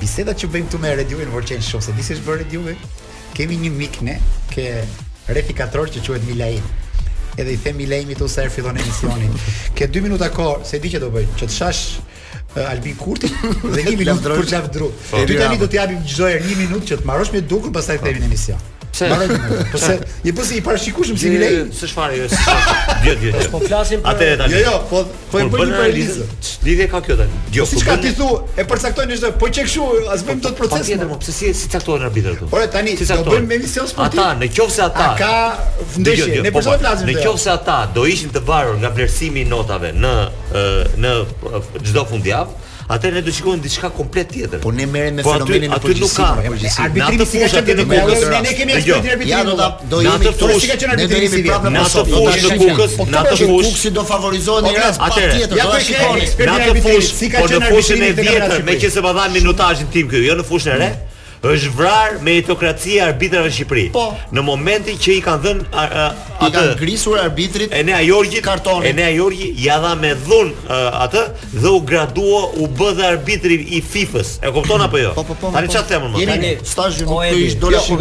[0.00, 2.76] Biseda që bëjmë këtu me Radioin Vorçel shoh se disi është bërë Radioi.
[3.36, 4.18] Kemë një mik ne,
[4.54, 4.68] ke
[5.38, 6.74] refikator që quhet Milaim.
[7.36, 9.32] Edhe i them Milaimit ose er fillon emisionin.
[9.76, 11.82] Ke 2 minuta kohë, se di që do bëj, që të shash
[12.64, 13.28] Albi Kurti
[13.64, 14.90] dhe 1 milion për Lavdru.
[15.12, 17.74] Ne po, tani do të japim çdo herë 1 minutë që të marrësh me dukur
[17.78, 18.64] pastaj kthehemi në emision.
[18.96, 19.08] Pse?
[19.74, 19.98] Pse?
[20.24, 21.64] Je po i parashikushëm si Milei?
[21.76, 22.38] Se çfarë është?
[23.04, 23.48] Jo, jo, jo.
[23.52, 24.56] Po flasim për Atë tani.
[24.56, 25.02] Jo, jo, po
[25.34, 26.30] po e bën për Elizën.
[26.66, 27.42] Lidhje ka kjo tani.
[27.54, 28.28] Jo, po si çka ti thu,
[28.60, 29.32] e përcaktojnë çdo.
[29.42, 30.90] Po çe kshu, as bëjmë po, dot proces.
[31.06, 32.48] Po, pse si si caktohen arbitrat këtu?
[32.56, 34.24] Ore tani, do të bëjmë emision sportiv.
[34.24, 35.32] Ata, nëse ata ka
[36.00, 37.12] ndeshje, ne po, po flasim.
[37.12, 40.14] Nëse ata do ishin të varur nga vlerësimi i notave në
[41.02, 41.14] në
[41.90, 44.60] çdo fundjavë, atë ne do shikojmë diçka komplet tjetër.
[44.62, 46.78] Po ne merrem me po fenomenin aty, aty nuk ka përgjegjësi.
[46.84, 48.22] Arbitrimi fushë aty në kokës.
[48.32, 49.32] Ne ne kemi ekspertin arbitrimi.
[49.32, 50.50] Ja do ta do jemi këtu.
[50.92, 53.72] Ne jemi prapë në atë fushë në kokës, në atë fushë.
[53.72, 55.58] Kuksi do favorizohet në rast patjetër.
[55.58, 56.30] Ja do shikoni.
[56.38, 60.38] Në atë fushë, si ka qenë arbitrimi Meqenëse pa dhënë po minutazhin tim këtu, jo
[60.40, 60.90] në fushën e re
[61.50, 63.84] është vrar me etokracia arbitrave Shqipëri.
[63.94, 64.06] Po.
[64.34, 68.86] Në momentin që i kanë dhënë atë i kanë grisur arbitrit e Nea Jorgjit kartonin.
[68.90, 70.50] E Nea Jorgji ja dha me dhun
[71.00, 71.22] atë
[71.62, 74.34] dhe u gradua u bë dhe arbitri i FIFA-s.
[74.42, 75.12] E kupton apo jo?
[75.18, 75.76] Po, po, po, po Tani po.
[75.76, 76.24] çfarë themun më?
[76.24, 78.00] Jemi në stazh nuk ky është jo,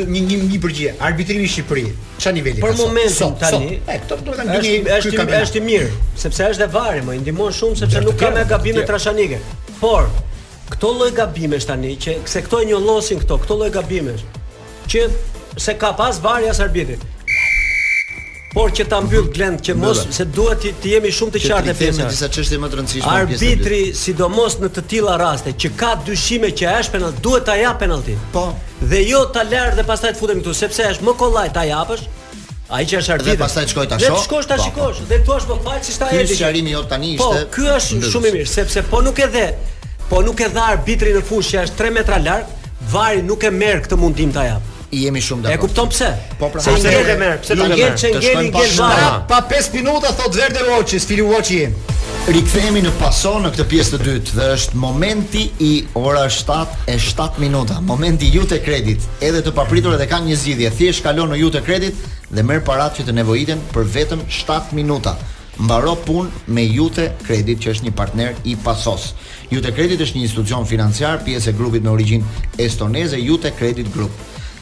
[0.00, 0.94] një një një një, përgjigje.
[1.10, 1.84] Arbitrimi i Shqipëri.
[2.20, 2.70] Çfarë niveli ka?
[2.70, 3.78] Për momentin tani.
[3.84, 4.20] E të
[5.10, 5.86] Është është i mirë,
[6.18, 9.38] sepse është e varri, më ndihmon shumë sepse nuk ka gabime trashanike.
[9.80, 10.06] Por,
[10.70, 14.24] Kto lloj gabimesh tani që se këto e njollosin këto, këto lloj gabimesh
[14.90, 15.04] që
[15.60, 17.00] se ka pas varja së arbitrit.
[18.54, 21.74] Por që ta mbyll glend që mos se duhet të jemi shumë të qartë në
[21.80, 26.50] këtë disa çështje më të rëndësishme Arbitri sidomos në të tilla raste që ka dyshime
[26.58, 28.16] që a është penalti, duhet ta jap penalti.
[28.34, 28.48] Po.
[28.90, 32.02] Dhe jo ta lërë dhe pastaj të futem këtu sepse është më kollaj ta japësh.
[32.70, 33.36] Ai që është arbitri.
[33.36, 34.16] Dhe pastaj shkoj ta shoh.
[34.16, 34.66] Dhe shkosh ta po, po.
[34.66, 36.24] shikosh dhe thua më fal se sta e
[36.62, 37.16] di.
[37.22, 39.46] Po, ky është shumë i mirë sepse po nuk e dhe
[40.10, 42.50] po nuk e dha arbitri në fushë, është 3 metra larg,
[42.90, 44.66] vari nuk e merr këtë mundim ta jap.
[44.90, 45.54] I jemi shumë dakord.
[45.54, 46.08] E kupton pse?
[46.40, 47.92] Po pra, se e merr, pse do e merr.
[47.94, 51.94] Ngjel, ngjel, ngjel Pa 5 minuta thot Verde Rochi, Fili Watch jemi.
[52.30, 56.98] Rikthehemi në paso në këtë pjesë të dytë dhe është momenti i ora 7 e
[57.00, 59.06] 7 minuta, momenti i Jute Credit.
[59.24, 63.00] Edhe të papritur edhe kanë një zgjidhje, thjesht kalon në Jute Credit dhe merr paratë
[63.00, 65.14] që të nevojiten për vetëm 7 minuta.
[65.60, 69.12] Mbaro punë me Jute Credit që është një partner i pasos.
[69.50, 74.12] Jute Credit është një institucion financiar pjesë e grupit me origjinë estoneze Jute Credit Group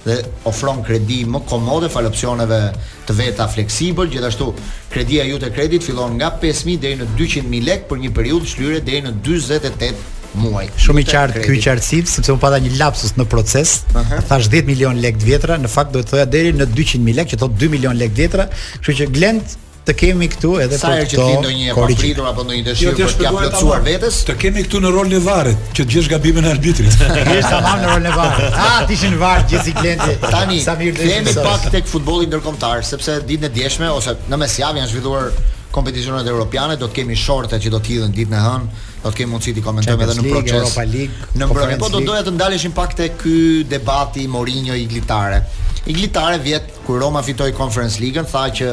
[0.06, 0.14] dhe
[0.48, 2.56] ofron kredi më komode fal opsioneve
[3.04, 4.46] të veta fleksibël gjithashtu
[4.92, 9.04] kredia Jute Credit fillon nga 5000 deri në 200000 lek për një periudhë shlyre deri
[9.04, 9.92] në 48
[10.38, 14.24] muaj shumë i qartë ky qartësim, sepse u pata një lapsus në proces uh -huh.
[14.28, 17.28] thash 10 milion lek të vjetra në fakt do të thoja deri në 200000 lek
[17.32, 18.48] që thot 2 milion lek të vjetra
[18.80, 19.44] kështu që Glend
[19.88, 20.80] të kemi këtu edhe për këto.
[20.82, 21.74] Sa herë që ti ndonjë
[22.18, 25.20] po apo ndonjë dëshirë jo, për të plotësuar vetes, të kemi këtu në rolin e
[25.24, 27.00] varrit, që të gjesh gabimin e arbitrit.
[27.30, 28.58] Gjesh tamam në rolin e varrit.
[28.68, 30.14] Ah, ti ishin varr gjithë klienti.
[30.28, 35.30] Tani, kemi pak tek futbolli ndërkombëtar, sepse ditën e djeshme ose në mesjavë janë zhvilluar
[35.78, 39.16] kompeticionet europiane, do të kemi shorte që do të hidhen ditën e hënë, do të
[39.20, 40.50] kemi mundësi të komentojmë edhe në proces.
[40.50, 41.26] Champions Europa League.
[41.38, 43.36] Në mbrëmje po do doja të ndaleshim pak te ky
[43.70, 45.42] debati Mourinho i Glitare.
[45.88, 48.72] I Glitare vjet kur Roma fitoi Conference League-ën, tha që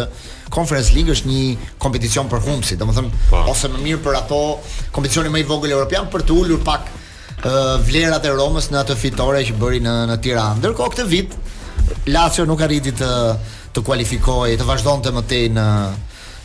[0.55, 1.43] Conference League është një
[1.81, 3.45] kompeticion për humsi, domethënë po.
[3.53, 4.41] ose më mirë për ato
[4.93, 8.95] kompeticioni më i vogël europian për të ulur pak uh, vlerat e Romës në atë
[9.03, 10.59] fitore që bëri në në Tiranë.
[10.63, 11.35] Ndërkohë këtë vit
[12.13, 13.11] Lazio nuk arriti të
[13.75, 15.63] të kualifikojë, të vazhdonte më tej në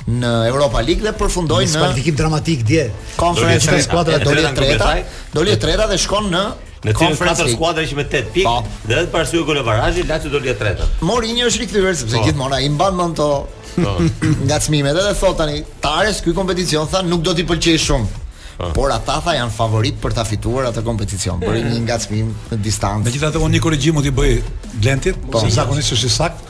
[0.08, 2.84] në Europa League dhe përfundoi në kualifikim dramatik dje.
[3.20, 4.92] Conference e skuadra doli e treta,
[5.34, 6.44] doli e treta dhe shkon në
[6.80, 8.68] Në cilën katër skuadra që me 8 pikë po.
[8.88, 10.86] dhe vetë para syve golë barazhi Lazio doli e treta.
[11.04, 12.22] Mourinho është rikthyer sepse po.
[12.24, 13.26] gjithmonë ai mban mend to
[13.74, 13.92] po.
[14.44, 18.06] nga edhe thot tani Tares ky kompeticion tha nuk do t'i pëlqej shumë.
[18.74, 21.36] Por ata tha janë favorit për ta fituar atë kompeticion.
[21.40, 23.04] Bëri një ngacmim në distancë.
[23.10, 24.34] Megjithatë unë një korrigjim mund bëj
[24.80, 25.16] Glentit,
[25.52, 26.44] zakonisht është i sakt.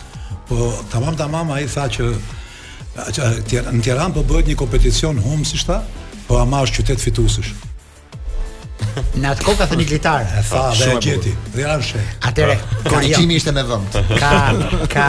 [0.48, 2.14] Po tamam tamam ai tha që
[2.96, 5.84] në Tiranë po bëhet një kompeticion hum si shtat,
[6.26, 7.52] po a marr qytet fituesish.
[9.20, 12.00] Në atë kohë ka thënë litar, e tha dhe e gjeti, dhe janë shë.
[12.26, 13.38] Atëre, pra, korrigjimi jo.
[13.38, 14.14] ishte me vëmend.
[14.18, 14.30] Ka
[14.90, 15.08] ka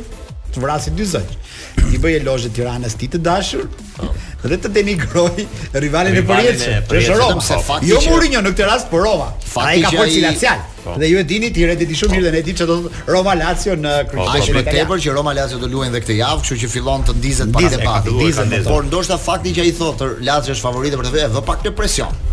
[0.54, 1.44] të vrasi dy zonjë
[1.92, 3.68] i bëj elogje Tiranës ti të dashur.
[3.96, 4.08] Po.
[4.38, 5.44] Dhe të denigroj
[5.82, 6.84] rivalin e përjetshëm.
[6.90, 7.42] Presh Roma.
[7.42, 9.30] Se po, jo muri Mourinho në këtë rast po Roma.
[9.64, 10.22] Ai ka fort i...
[10.84, 10.94] Po.
[11.00, 13.74] Dhe ju e dini ti rediti shumë mirë dhe ne di çfarë do Roma Lazio
[13.78, 14.46] në kryqëzimin e Italisë.
[14.46, 17.16] Është më tepër që Roma Lazio do luajnë edhe këtë javë, kështu që fillon të
[17.18, 18.14] ndizet para debati.
[18.14, 21.74] Ndizet, por ndoshta fakti që ai thotë Lazio është favorite për të vë pak të
[21.80, 22.24] presion.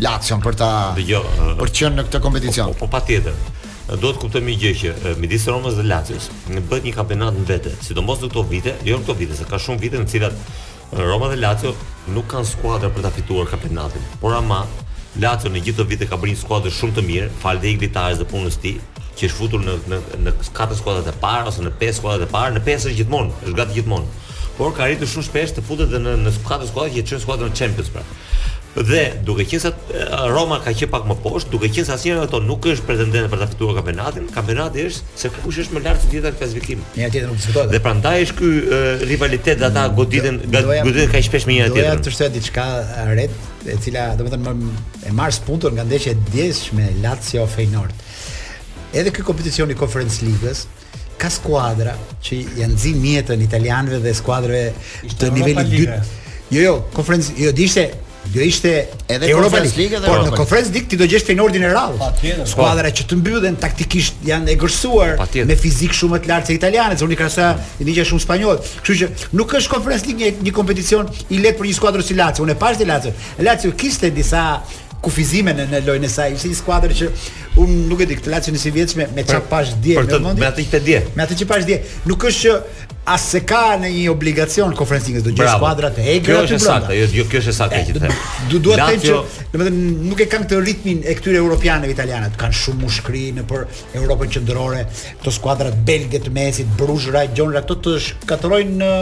[0.00, 1.24] Lazio për ta për
[1.60, 2.74] të qenë në këtë kompeticion.
[2.80, 3.36] Po patjetër
[3.98, 7.46] do të kuptoj më gjë që midis Romës dhe Lazios në bëhet një kampionat në
[7.48, 10.12] vete, sidomos në këto vite, jo në këto vite, se ka shumë vite në të
[10.14, 10.46] cilat
[11.08, 11.72] Roma dhe Lazio
[12.14, 14.04] nuk kanë skuadra për ta fituar kampionatin.
[14.22, 14.62] Por ama
[15.22, 18.22] Lazio në gjithë këto vite ka bërë një skuadër shumë të mirë, falë dhe gjitarës
[18.22, 18.74] dhe punës së tij
[19.18, 22.30] që është futur në në në katër skuadrat e parë, ose në pesë skuadrat e
[22.32, 24.18] parë, në pesë është gjithmonë, është gati gjithmonë.
[24.58, 27.54] Por ka arritur shumë shpesh të futet edhe në në katër skuadra që çon skuadrën
[27.58, 28.02] Champions pra.
[28.74, 29.70] Dhe duke qenë se
[30.30, 33.40] Roma ka qenë pak më poshtë, duke qenë se asnjëra ato nuk është pretendente për
[33.42, 36.82] ta fituar kampionatin, kampionati është se kush është më lart gjithë ata klasifikim.
[36.94, 37.72] Njëra tjetër nuk diskutohet.
[37.74, 41.96] Dhe prandaj është ky rivalitet dhe ata goditen goditen kaq shpesh me njëra tjetrën.
[41.96, 42.66] Do të shtoj diçka
[43.10, 43.34] ret,
[43.74, 44.70] e cila domethënë më
[45.10, 48.04] e marr spuntur nga ndeshja e djeshme Lazio Feyenoord.
[48.94, 50.66] Edhe ky kompeticion i Conference League-s
[51.18, 55.98] ka skuadra që janë nxi mjetën italianëve dhe skuadrave të nivelit dytë.
[56.54, 57.84] Jo, jo, konferencë, jo, dishte
[58.34, 61.64] Do ishte edhe Europa League, dhe edhe Por në Conference League ti do gjesh Feyenoordin
[61.66, 62.44] e radhës.
[62.52, 62.96] Skuadra po.
[63.00, 65.16] që të mbyllen taktikisht janë e gërsuar
[65.48, 67.48] me fizik shumë të lartë se italianët, zonë krasa
[67.82, 68.60] i ligjë shumë spanjoll.
[68.84, 72.18] Kështu që nuk është Conference League një, një kompeticion i lehtë për një skuadër si
[72.20, 72.46] Lazio.
[72.46, 73.16] Unë e pash Lazio.
[73.40, 74.44] Lazio kishte disa
[75.04, 77.08] kufizime në, në lojën e saj, si një skuadër që
[77.60, 80.38] un nuk e di, klasën e si vjetsh me me çfarë pash dje në mend.
[80.42, 81.00] Me atë që dje.
[81.16, 81.80] Me atë që pash dje.
[82.10, 86.04] Nuk është që as se ka në një obligacion konferencë që do gjë skuadra të
[86.04, 86.24] hegë.
[86.26, 88.20] Kjo është saktë, jo, jo kjo është saktë që them.
[88.52, 92.30] Do duhet të them që domethënë nuk e kanë këtë ritmin e këtyre europianëve italianë,
[92.42, 93.64] kanë shumë mushkëri në për
[94.02, 94.84] Europën qendrore,
[95.22, 98.92] këto skuadrat belge të Mesit, Bruges, Rajon, ato të shkatrojnë në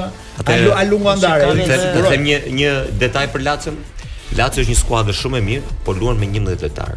[0.46, 1.50] Alu Alu Mandare.
[1.58, 2.72] Të them një një
[3.04, 3.74] detaj për Lazio,
[4.36, 6.96] Lazio është një skuadër shumë e mirë, por luan me 11 lojtar.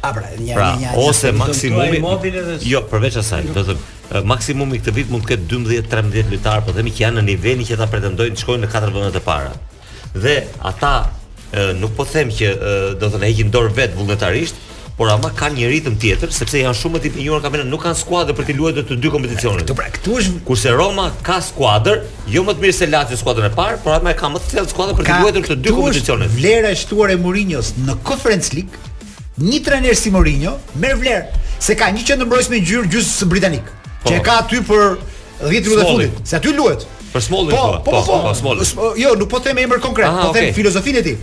[0.00, 2.00] A pra, pra, një, një një, një, ose maksimumi.
[2.64, 6.76] Jo, përveç asaj, do të thotë, maksimumi këtë vit mund të ketë 12-13 lojtar, por
[6.78, 9.52] themi që janë në nivelin që ata pretendojnë të shkojnë në katër vendet e para.
[10.16, 10.36] Dhe
[10.72, 10.94] ata
[11.82, 14.64] nuk po them që do të thonë heqin dorë vet vullnetarisht,
[15.00, 18.36] por ama ka një ritëm tjetër sepse janë shumë të injuar kampionat, nuk kanë skuadër
[18.36, 19.62] për të luajtur të dy kompeticionet.
[19.64, 22.02] Këtu pra, këtu është kurse Roma ka skuadër,
[22.34, 24.72] jo më të mirë se Lazio skuadrën e parë, por ama ka më të thellë
[24.74, 26.34] skuadër për të luajtur të dy kompeticionet.
[26.36, 28.92] Vlera e shtuar e Mourinho's në Conference League,
[29.40, 34.00] një trajner si Mourinho merr vlerë se ka një qendrëmbrojtës me ngjyrë gjysmë britanik, po.
[34.10, 34.88] që e ka aty për
[35.46, 36.84] 10 minuta fundit, se aty luhet.
[37.12, 40.52] Për po, po, po, po, po, po Jo, nuk po them emër konkret, po them
[40.54, 41.16] filozofinë e tij.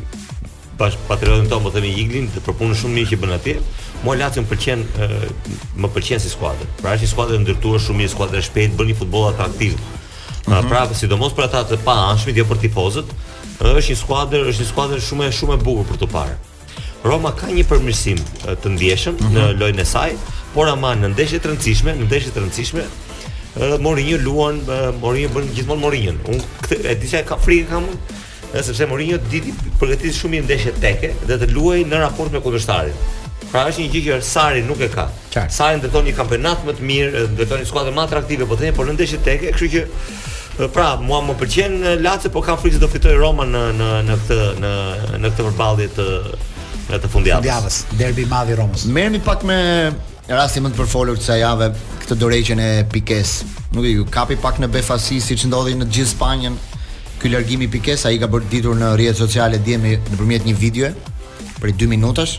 [1.08, 3.54] patriotin tonë, po themi Iglin, të propunë shumë mirë që bën atje.
[4.02, 4.84] Mua Lazio më pëlqen
[5.82, 6.68] më pëlqen si skuadër.
[6.80, 9.76] Pra është një skuadër ndërtuar shumë mirë, skuadër e shpejtë, bën një futboll atraktiv.
[9.76, 10.68] Mm -hmm.
[10.68, 13.08] Pra, sidomos për ata të paanshmit, jo për tifozët,
[13.60, 16.36] është një skuadër, është një skuadër shumë shumë e bukur për të parë.
[17.04, 18.18] Roma ka një përmirësim
[18.62, 19.34] të ndjeshëm mm -hmm.
[19.34, 20.10] në lojën e saj,
[20.54, 22.82] por ama në ndeshje të rëndësishme, në ndeshje të rëndësishme,
[23.84, 24.56] Mourinho luan,
[25.00, 26.12] Mourinho bën gjithmonë Mourinho.
[26.30, 27.84] Unë këtë e di se ka frikë kam,
[28.60, 32.98] sepse Mourinho diti përgatit shumë një ndeshje teke dhe të luaj në raport me kundërshtarin.
[33.52, 35.06] Pra është një gjë që Sari nuk e ka.
[35.32, 35.48] Qar.
[35.52, 38.88] Sari ndërton një kampionat më të mirë, ndërton një skuadër më atraktive, po thënë por
[38.88, 42.88] në ndeshje teke, kështu që pra mua më pëlqen Lazio, por kam frikë se do
[42.92, 44.72] fitoj Roma në në në këtë në
[45.22, 46.06] në këtë përballje të
[46.92, 47.44] në të fundjavës.
[47.48, 48.86] Fundjavës, derbi i madh i Romës.
[48.92, 49.60] Merreni pak me
[50.28, 51.70] rasti më të përfolur kësaj jave
[52.04, 53.34] këtë dorëqen e Pikes.
[53.72, 56.58] Nuk e di, kapi pak në befasi siç ndodhi në gjithë Spanjën,
[57.22, 60.92] ky largim i pikës ai ka bërë ditur në rrjetet sociale djemi nëpërmjet një videoje
[61.62, 62.38] për 2 minutash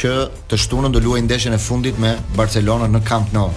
[0.00, 0.12] që
[0.50, 3.50] të shtunën do luajë ndeshjen e fundit me Barcelona në Camp Nou.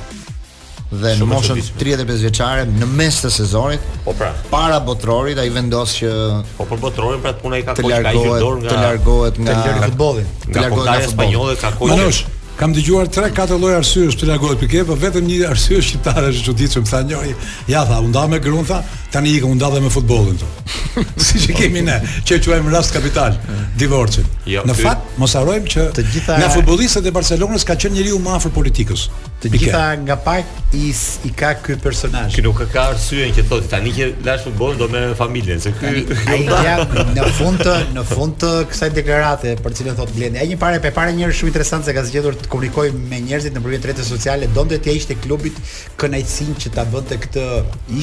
[0.91, 5.93] Dhe në moshën 35 vjeçare në mes të sezonit, po pra, para botrorit ai vendos
[6.01, 6.09] që
[6.57, 9.55] po për botrorin pra puna i ka kohë ka një dorë nga të largohet nga
[9.87, 10.27] futbolli.
[10.43, 14.83] të largohet nga futbolli spanjoll ka kohë kam dëgjuar 3-4 lloj arsyesh pse lagohet pikë,
[14.85, 17.31] por vetëm një arsye shqiptare është e çuditshme, tha njëri.
[17.73, 18.83] Ja tha, u nda me grun tha,
[19.13, 20.49] tani i u nda me futbollin tho.
[21.25, 23.33] si që kemi ne, që quajmë rast kapital,
[23.81, 24.29] divorcin.
[24.51, 25.87] Jo, në fakt mos harojmë që
[26.27, 29.07] na nga futbollistët e Barcelonës ka qenë njeriu më afër politikës.
[29.41, 29.63] Të Pike.
[29.65, 30.45] gjitha nga pak
[30.77, 30.91] i
[31.25, 32.35] i ka ky personazh.
[32.37, 35.71] Ky nuk ka ka arsye që thotë tani që la futbollin do me familjen, se
[35.79, 36.75] ky ai ja
[37.15, 40.43] në fund të në fund të kësaj deklarate për cilën thotë Blendi.
[40.43, 43.57] Ai një parë pe parë njërë shumë interesant se ka zgjedhur të komunikoj me njerëzit
[43.57, 45.57] në përmjet rrjeteve sociale, donte të ja ishte klubit
[45.97, 47.47] kënaqësinë që ta bënte këtë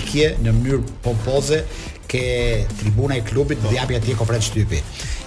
[0.00, 1.62] ikje në mënyrë pompoze,
[2.08, 2.24] ke
[2.80, 4.80] tribuna e klubit dhe japi atje kofret shtypi.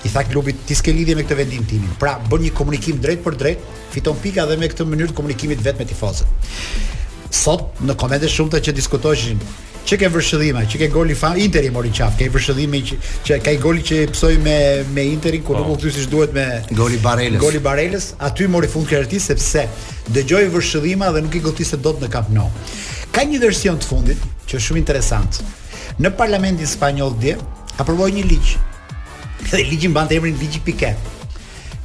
[0.03, 1.85] I tha klubit ti s'ke lidhje me këtë vendim tim.
[2.01, 5.61] Pra bën një komunikim drejt për drejt, fiton pika dhe me këtë mënyrë të komunikimit
[5.61, 6.49] vetë me tifozët.
[7.31, 9.43] Sot në komente shumë të që diskutoheshin
[9.85, 13.37] që ke vërshëdhime, që ke gol i fan, Interi mori qaf, ke vërshëdhime që, që
[13.45, 14.57] ka i gol që i psoj me,
[14.93, 16.43] me Interin ku nuk u këtë si shduhet me...
[16.77, 17.41] Gol i bareles.
[17.41, 19.63] Gol i bareles, aty mori fund kërëti, sepse
[20.13, 22.51] dëgjoj vërshëdhime dhe nuk i gotiste do të në kap no.
[23.15, 25.41] Ka një version të fundit, që është shumë interesant
[26.01, 27.35] në parlamentin spanjoll dhe
[27.79, 28.53] aprovoi një ligj.
[29.49, 30.95] Dhe ligji mban emrin ligji Pike.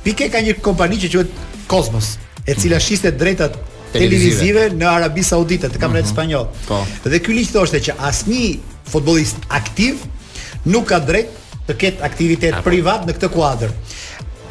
[0.05, 2.15] Pike ka një kompani që quhet Cosmos,
[2.47, 3.57] e cila shiste drejtat
[3.97, 6.49] televizive në Arabi Saudite, te kampionati mhm, spanjoll.
[6.69, 6.81] Po.
[7.05, 8.49] Dhe ky ligj thoshte që asnjë
[8.91, 10.03] futbollist aktiv
[10.71, 11.35] nuk ka drejt
[11.67, 13.73] të ketë aktivitet privat në këtë kuadër.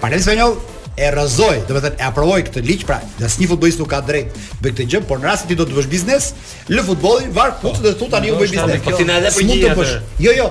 [0.01, 0.57] Parlamenti spanjoll
[0.95, 4.35] e rrazoi, do të thënë e aprovoi këtë ligj, pra, asnjë futbollist nuk ka drejt
[4.63, 6.29] bëj këtë gjë, por në rast se ti do të bësh biznes,
[6.71, 8.79] lë futbollin var kuptë dhe thotë tani u bëj biznes.
[8.85, 9.99] Po ti na dhe po gjë.
[10.23, 10.45] Jo, jo.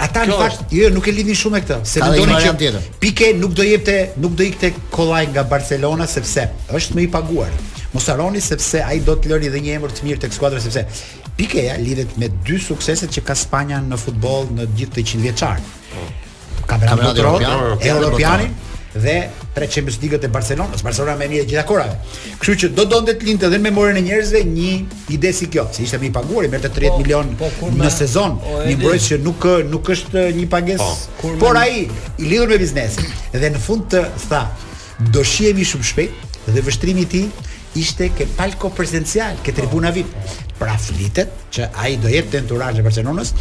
[0.00, 2.82] Ata në fakt, jo, nuk e lidhni shumë me këtë, se do të thonë që
[3.02, 7.54] Pike nuk do jepte, nuk do ikte kollaj nga Barcelona sepse është më i paguar.
[7.94, 10.82] Mos harroni sepse ai do të lëri edhe një emër të mirë tek skuadra sepse
[11.38, 15.28] Pike ja lidhet me dy suksese që ka Spanja në futboll në gjithë të qindë
[15.28, 15.62] vjeçar.
[15.92, 16.08] Po.
[16.70, 17.20] Kamerat
[17.84, 18.54] Europianin,
[19.02, 19.14] dhe
[19.54, 21.96] tre Champions League të Barcelonës, Barcelona më e gjithë akorave.
[22.40, 24.70] Kështu që do donte të lindte edhe në memorien e njerëzve një
[25.16, 27.82] ide si kjo, se ishte më i paguar, merrte 30 po, po, milion po, me,
[27.82, 28.38] në sezon,
[28.68, 30.92] një mbrojtës që nuk nuk është një pagesë,
[31.22, 34.44] po, por ai i lidhur me biznesin dhe në fund të tha,
[35.10, 39.90] do shihemi shumë shpejt dhe vështrimi i ti tij ishte ke palko presencial, ke tribuna
[39.90, 40.12] VIP
[40.58, 43.32] pra flitet që ai do jetë entourazh i Barcelonës,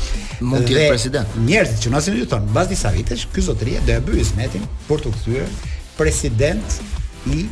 [0.42, 1.36] mund të jetë president.
[1.46, 5.06] Njerëzit që nosin ju thon, mbas disa vitesh ky zotëri do e bëjë smetin për
[5.06, 5.54] të kthyer
[6.00, 6.82] president
[7.34, 7.44] i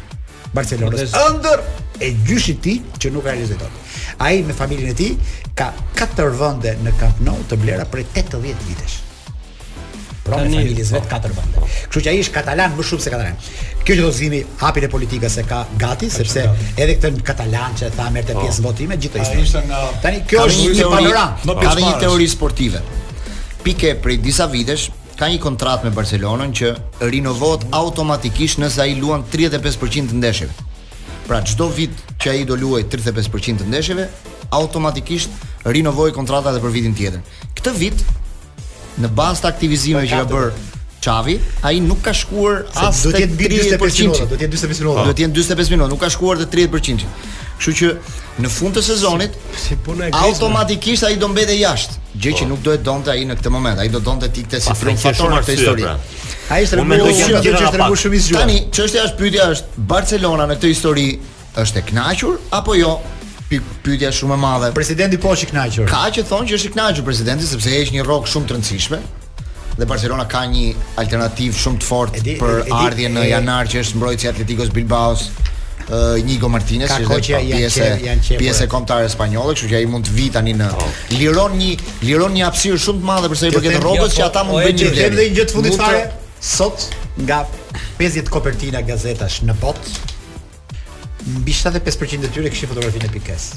[0.55, 1.61] Barcelonës ëndër
[2.03, 3.93] e gjyshit ti që nuk realizoi dot.
[4.25, 5.13] Ai me familjen e tij
[5.57, 8.99] ka katër vende në Camp Nou të blera prej 80 vitesh
[10.25, 11.61] pronë e familjes vet katër vende.
[11.81, 13.45] Kështu që ai është katalan më shumë se katalan.
[13.85, 16.43] Kjo që do zgjini hapin e politikës e ka gati sepse
[16.75, 18.43] edhe këtë katalan që tha merrte po.
[18.45, 19.79] pjesë votime gjithë të Nga...
[20.03, 22.81] Tani kjo ka është një panoramë, ka dhe një teori sportive.
[23.65, 26.71] Pike prej disa vitesh ka një kontratë me Barcelonën që
[27.13, 30.69] rinovohet automatikisht nëse ai luan 35% të ndeshjeve.
[31.29, 34.07] Pra çdo vit që ai do luaj 35% të ndeshjeve,
[34.51, 35.29] automatikisht
[35.65, 37.21] rinovoj kontrata edhe për vitin tjetër.
[37.57, 37.99] Këtë vit
[39.05, 40.53] në bazë të aktivizimeve që ka bër
[41.01, 41.33] Çavi,
[41.65, 45.05] ai nuk ka shkuar as do të jetë 40%, do të jetë 45 po, minuta,
[45.07, 47.07] do të jetë 45 minuta, nuk ka shkuar të 30%.
[47.61, 47.87] Kështu që
[48.45, 52.49] në fund të sezonit si, si e automatikisht ai do mbetet jashtë, gjë që po.
[52.53, 55.33] nuk do të donte ai në këtë moment, ai do donte të ikte si triumfator
[55.33, 55.87] në këtë histori.
[55.87, 55.95] Pra.
[56.53, 58.45] Ai është rëmbëjuar që gjë shumë i zgjuar.
[58.45, 61.07] Tani çështja është pyetja është Barcelona në këtë histori
[61.65, 62.93] është e kënaqur apo jo
[63.83, 64.69] pyetja shumë e madhe.
[64.75, 65.89] Presidenti po është i kënaqur.
[65.91, 68.99] Ka që thonë që është i kënaqur presidenti sepse është një rrok shumë të rëndësishme
[69.79, 74.27] dhe Barcelona ka një alternativë shumë të fortë për ardhjën në janar që është mbrojtësi
[74.29, 75.15] i Atletico Bilbao.
[76.25, 80.53] Nigo Martinez që është pjesë pjesë kontare spanjolle, kështu që ai mund të vi tani
[80.55, 80.69] në
[81.17, 81.71] liron një
[82.07, 84.61] liron një hapësirë shumë të madhe për sa i përket rrobës që ata po- mund
[84.61, 86.05] të po bëjnë një gjë të fundit fare
[86.51, 86.87] sot
[87.27, 87.41] nga
[87.99, 90.07] 50 kopertina gazetash në botë
[91.25, 93.49] mbi 75% të tyre kishin fotografinë e pikës.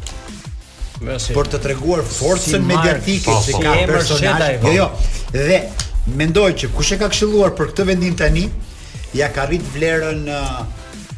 [1.34, 3.62] Por të treguar forcën si mediatike po, që po.
[3.64, 4.70] ka si personazhi.
[4.70, 4.86] Jo, jo.
[5.38, 5.60] Dhe
[6.20, 8.46] mendoj që kush e ka këshilluar për këtë vendim tani,
[9.18, 10.62] ja ka rrit vlerën uh,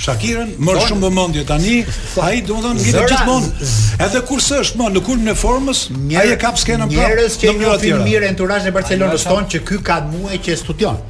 [0.00, 1.76] Shakirën, më shumë vëmendje tani,
[2.24, 3.68] ai domethënë vjen gjithmonë.
[4.02, 5.84] Edhe kur s'është më në kulmin e formës,
[6.18, 7.14] ai e kap skenën prapë.
[7.14, 11.00] Njerëz që janë film mirë entourazhin e Barcelonës tonë që ky ka muaj që studion.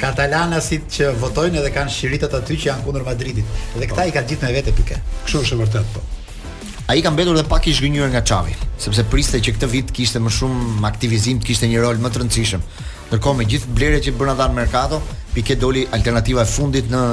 [0.00, 3.54] katalanasit që votojnë dhe kanë shiritat aty që janë kundër Madridit.
[3.78, 4.08] Dhe kta po.
[4.10, 5.00] i kanë gjithë me vete pikë.
[5.24, 6.04] Kështu është e vërtetë po.
[6.92, 8.52] Ai ka mbetur edhe pak i zhgënjur nga Xavi,
[8.82, 12.66] sepse priste që këtë vit kishte më shumë aktivizim, kishte një rol më të rëndësishëm.
[13.08, 15.00] Ndërkohë me gjithë blerjet që bën atë Mercato,
[15.32, 17.04] pikë doli alternativa e fundit në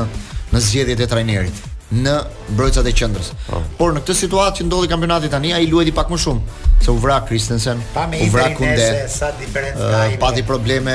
[0.52, 2.14] në zgjedhjet e trajnerit në
[2.56, 3.32] mbrojtësat e qendrës.
[3.52, 3.64] Oh.
[3.80, 6.92] Por në këtë situatë që ndodhi kampionati tani, ai luhet i pak më shumë, se
[6.94, 8.86] u vra Kristensen u vra Kunde.
[9.12, 10.14] Sa diferencë ai.
[10.22, 10.94] Pati probleme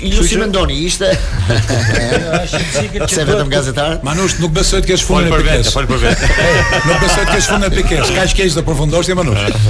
[0.02, 1.12] Ju si mendoni, ishte
[3.16, 4.00] se vetëm gazetar.
[4.06, 5.72] Manush nuk besoj të kesh fund në pikës.
[5.74, 6.32] Fal për vete.
[6.88, 8.12] Nuk besoj të kesh fund në pikës.
[8.16, 9.68] Kaq keq do përfundosh ti Manush.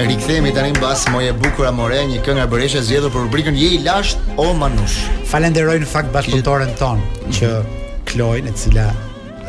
[0.00, 4.24] Rikthehemi tani mbas moje bukur amore, një këngë bërëshe zgjedhur për rubrikën Je i lasht
[4.40, 4.96] o manush.
[5.28, 7.04] Falenderoj në fakt bashkëtorën ton
[7.36, 7.78] që mhm.
[8.10, 8.88] Kloin, e cila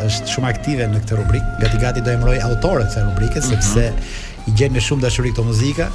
[0.05, 1.47] është shumë aktive në këtë rubrik.
[1.61, 3.49] Gati gati do e mëroj autorët e rubrike mm -hmm.
[3.49, 3.93] sepse
[4.47, 5.87] i gjen me shumë dashuri këtë muzikë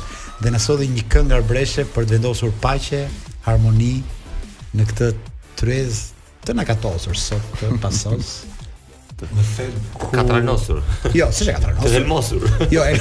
[0.42, 3.08] dhe na sodhi një këngë arbreshe për të vendosur paqe,
[3.46, 4.02] harmoni
[4.76, 5.08] në këtë
[5.54, 6.00] tryez
[6.46, 8.44] të nakatosur sot të pasos.
[9.20, 10.06] Më thën ku...
[10.16, 10.82] katranosur.
[11.14, 11.88] Jo, s'është katranosur.
[11.90, 12.42] Të elmosur.
[12.74, 12.96] Jo, e.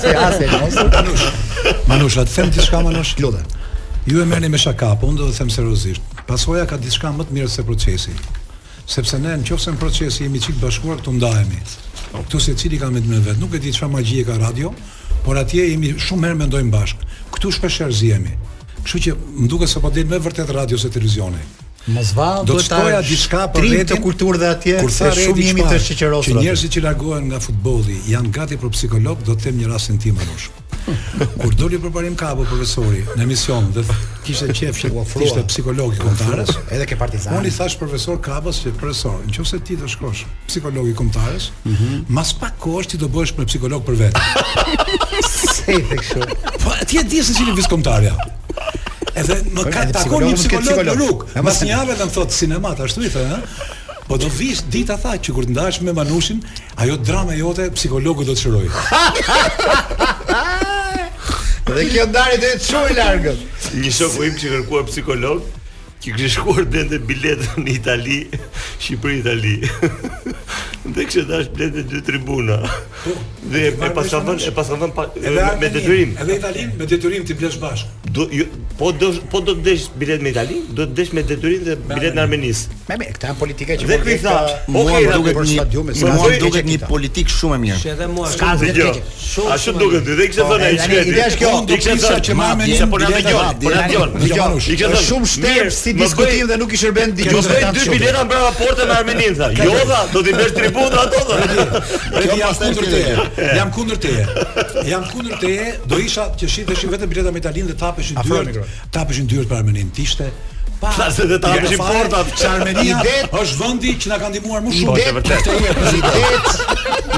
[0.00, 0.88] Se as e mosur.
[0.96, 1.24] Manush,
[1.90, 3.44] manush atë them shka, manush, lutem.
[4.06, 6.02] Ju e merrni me shakapë, po unë do të them seriozisht.
[6.26, 8.14] Pasoja ka diçka më të mirë se procesi
[8.90, 11.60] sepse ne në qofse në procesi jemi qikë bashkuar këtu ndahemi.
[12.12, 14.72] Këtu se cili ka me të me vetë, nuk e ti qëfa magjie ka radio,
[15.24, 17.08] por atje jemi shumë herë mendojmë bashkë.
[17.36, 18.34] Këtu shpesherë zihemi.
[18.82, 21.61] Kështu që më duke se po delë me vërtet radio se televizionit.
[21.86, 24.76] Mos vao do të shkoja diçka për vetë kulturë dhe atje.
[24.84, 26.30] Kur thash shumë jemi të shqeqërosur.
[26.30, 29.98] Që njerëzit që largohen nga futbolli janë gati për psikolog, do të them një rastin
[29.98, 30.50] tim anush.
[31.40, 33.82] Kur doli për parim kapo profesori në emision dhe
[34.26, 34.90] kishte qef që
[35.26, 37.34] ishte psikolog i kombëtarës, edhe ke Partizan.
[37.38, 42.04] Unë i thash profesor Kapos se profesor, nëse ti do shkosh psikolog i kombëtarës, mhm.
[42.08, 44.22] mas pak kohësh ti do bëhesh me psikolog për vetë.
[45.58, 46.00] Se i
[46.62, 48.14] Po ti e di se cili vizkomtarja.
[49.14, 51.40] Edhe më ka takon një psikolog në rrugë.
[51.44, 53.38] Mbas një javë më thotë sinemat, ashtu i thënë, ha?
[54.08, 56.38] Po do vish t'a tha që kur të ndash me Manushin,
[56.82, 58.68] ajo drama jote psikologu do të shëroj.
[61.72, 63.40] dhe kjo ndarje do të çojë largët.
[63.80, 65.38] Një shoku im që kërkuar psikolog,
[66.02, 68.18] që kishte shkuar dende biletën në Itali,
[68.82, 69.54] Shqipëri Itali.
[70.88, 72.58] dhe kishte dash biletën dy tribuna.
[73.06, 73.10] Po,
[73.54, 75.02] dhe e pasavon, e pasavon pa,
[75.62, 76.10] me detyrim.
[76.24, 77.88] Edhe Italin me detyrim ti blesh bashkë.
[78.12, 78.22] Do
[78.82, 81.74] Po do po do të desh bilet me Itali, do të desh me detyrim dhe
[81.86, 82.62] bilet në Armenis.
[82.90, 84.24] Me me, këta janë politika që po bëhet.
[84.74, 87.76] Po ke duket një stadium, mua duhet një politik shumë e mirë.
[87.92, 88.26] Edhe mua.
[88.26, 91.12] A shumë duket ti, dhe kisha thënë ai çka ti.
[91.12, 94.24] Ideja është kjo, ti kisha thënë që më me por bilet, po na dëgjon, po
[94.24, 94.96] na dëgjon.
[95.12, 97.52] shumë shtep si diskutim dhe nuk i shërben dëgjues.
[97.52, 99.52] Do të dy bileta mbrapa portën me Armenin tha.
[99.62, 101.38] Jo tha, do të bësh tribut ato tha.
[102.22, 103.08] Kjo jam kundër
[103.56, 104.26] Jam kundër teje.
[104.90, 109.26] Jam kundër teje, do isha që shiteshin vetëm bileta me Italinë dhe dy të apëshin
[109.30, 110.50] dyrët për armenin tishte ishte
[110.82, 111.50] Pasë dhe të që
[112.48, 114.96] armenin I det është vëndi që na kanë dimuar më shumë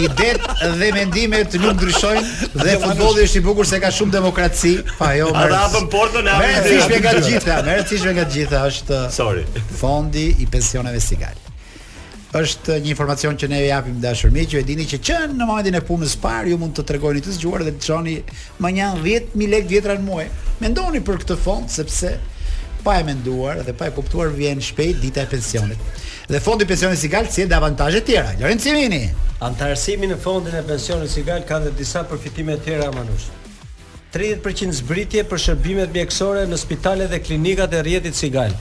[0.01, 0.37] I det
[0.81, 2.25] dhe mendimet nuk ndryshojnë
[2.61, 6.19] Dhe futbolli është i bukur se ka shumë demokraci Pa jo mërës Ata apën porta
[6.29, 8.97] në Mërës ishme nga gjitha Mërës ishme nga gjitha është
[9.81, 11.44] Fondi i pensioneve sigari
[12.35, 15.47] është një informacion që ne ju japim dashur miq, ju e dini që që në
[15.47, 18.15] momentin e punës së parë ju mund të tregoni të zgjuar dhe të çoni
[18.65, 20.25] më një 10000 lekë vjetra në muaj.
[20.65, 22.17] Mendoni për këtë fond sepse
[22.85, 26.03] pa e menduar dhe pa e kuptuar vjen shpejt dita e pensionit.
[26.29, 28.35] Dhe fondi pensionit sigal si e dhe avantajet tjera.
[28.41, 29.05] Lorenz Simini.
[29.45, 33.31] Antarësimi në fondin e pensionit sigal ka dhe disa përfitime tjera manush.
[34.17, 38.53] 30% zbritje për shërbimet mjekësore në spitale dhe klinikat e rrjetit sigal.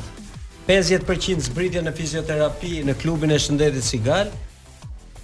[0.68, 4.30] 50% zbritje në fizioterapi në klubin e shëndetit Sigal,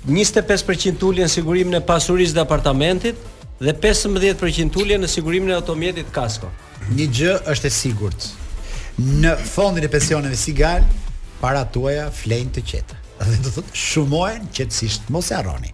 [0.04, 3.16] 25% ulje në sigurimin e pasurisë të apartamentit
[3.60, 6.52] dhe 15% ulje në sigurimin e automjetit kasko.
[6.96, 8.30] Një gjë është e sigurt.
[9.00, 10.84] Në fondin e pensioneve Sigal,
[11.40, 12.98] para tuaja flenë të qeta.
[13.20, 15.72] Dhe do thotë shumohen qetësisht, mos e harroni.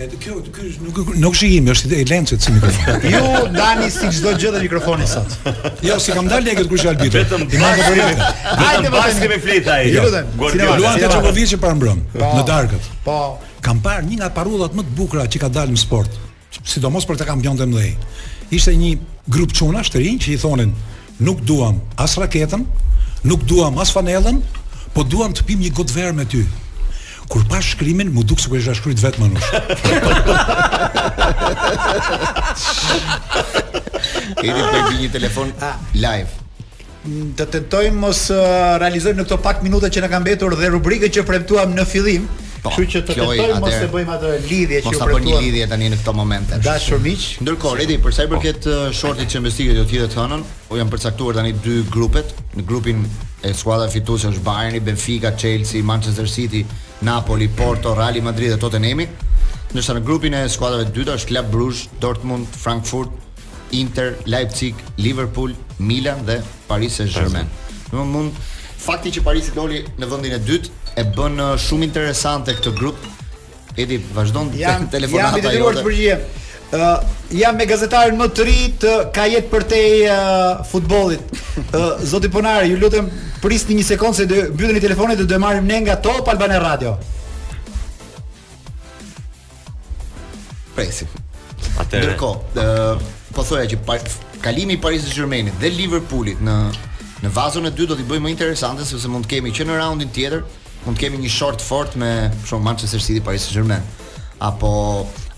[0.00, 3.00] Edhe kjo ky nuk nuk shihim, është i lencë si mikrofon.
[3.02, 3.20] Ju
[3.54, 5.34] dani si çdo gjë te mikrofoni sot.
[5.86, 7.10] Jo, si kam dalë këtu kush albi.
[7.14, 8.26] I marr favoritin.
[8.62, 9.84] Hajde, bashkë me flit ai.
[9.94, 10.04] Jo.
[10.08, 10.66] lutem.
[10.82, 12.90] Luante po para mbrëm në darkët.
[13.06, 13.20] Po
[13.64, 16.16] kam parë një nga parullat më të bukura që ka dalë në sport,
[16.66, 17.92] sidomos për të kampion më mëdhej.
[18.56, 18.94] Ishte një
[19.30, 20.72] grup të shtërin, që i thonin,
[21.20, 22.64] nuk duam as raketën,
[23.24, 24.40] nuk duam as fanellën,
[24.94, 26.44] po duam të pim një gotë verë me ty.
[27.30, 29.50] Kur pa shkrimin, mu duk se ku e shkryt vetë më nush.
[34.42, 35.52] Edi për një telefon
[35.94, 36.32] live.
[37.00, 38.40] Të tentojmë mos uh,
[38.82, 42.26] realizojmë në këto pak minuta që në kam betur dhe rubrike që premtuam në fillim,
[42.60, 45.08] Po, Kështu që të tentojmë mos të bëjmë atë lidhje që u premtuam.
[45.08, 46.58] Mos ta bëni lidhje tani në këto momente.
[46.64, 48.74] Dashur miq, ndërkohë Redi për sa i përket po.
[48.74, 52.34] uh, shortit që mbështiket do të thjetë hënën, u po janë përcaktuar tani dy grupet,
[52.58, 53.06] në grupin
[53.48, 56.64] e skuadra fituese është Bayern, Benfica, Chelsea, Manchester City,
[57.08, 59.06] Napoli, Porto, Real Madrid dhe Tottenham.
[59.72, 63.08] Ndërsa në grupin e skuadrave të dyta është Club Brugge, Dortmund, Frankfurt,
[63.72, 67.48] Inter, Leipzig, Liverpool, Milan dhe Paris Saint-Germain.
[67.88, 68.44] Domthonë mund
[68.80, 72.98] fakti që Parisi doli në vendin e dytë e bën uh, shumë interesante këtë grup.
[73.78, 75.84] Edi vazhdon të telefonata jam jote.
[75.84, 76.20] Jam detyruar
[76.70, 81.28] të uh, jam me gazetarin më të ri të kajet për te uh, futbolit.
[81.70, 83.08] Uh, Zoti Ponari, ju lutem
[83.42, 86.56] prisni një sekondë se do mbytheni telefonin dhe do e marrim ne nga Top Albana
[86.62, 86.94] Radio.
[90.74, 91.10] Presim.
[91.76, 92.08] Atëre.
[92.14, 92.66] Ndërkohë,
[93.36, 93.98] po thoya që
[94.42, 96.56] kalimi i Paris Saint-Germainit dhe Liverpoolit në
[97.26, 99.78] në vazën e dytë do t'i bëjmë më interesante sepse mund të kemi që në
[99.82, 100.42] raundin tjetër
[100.84, 102.10] mund të kemi një short fort me
[102.46, 103.82] për Manchester City Paris Saint-Germain
[104.40, 104.70] apo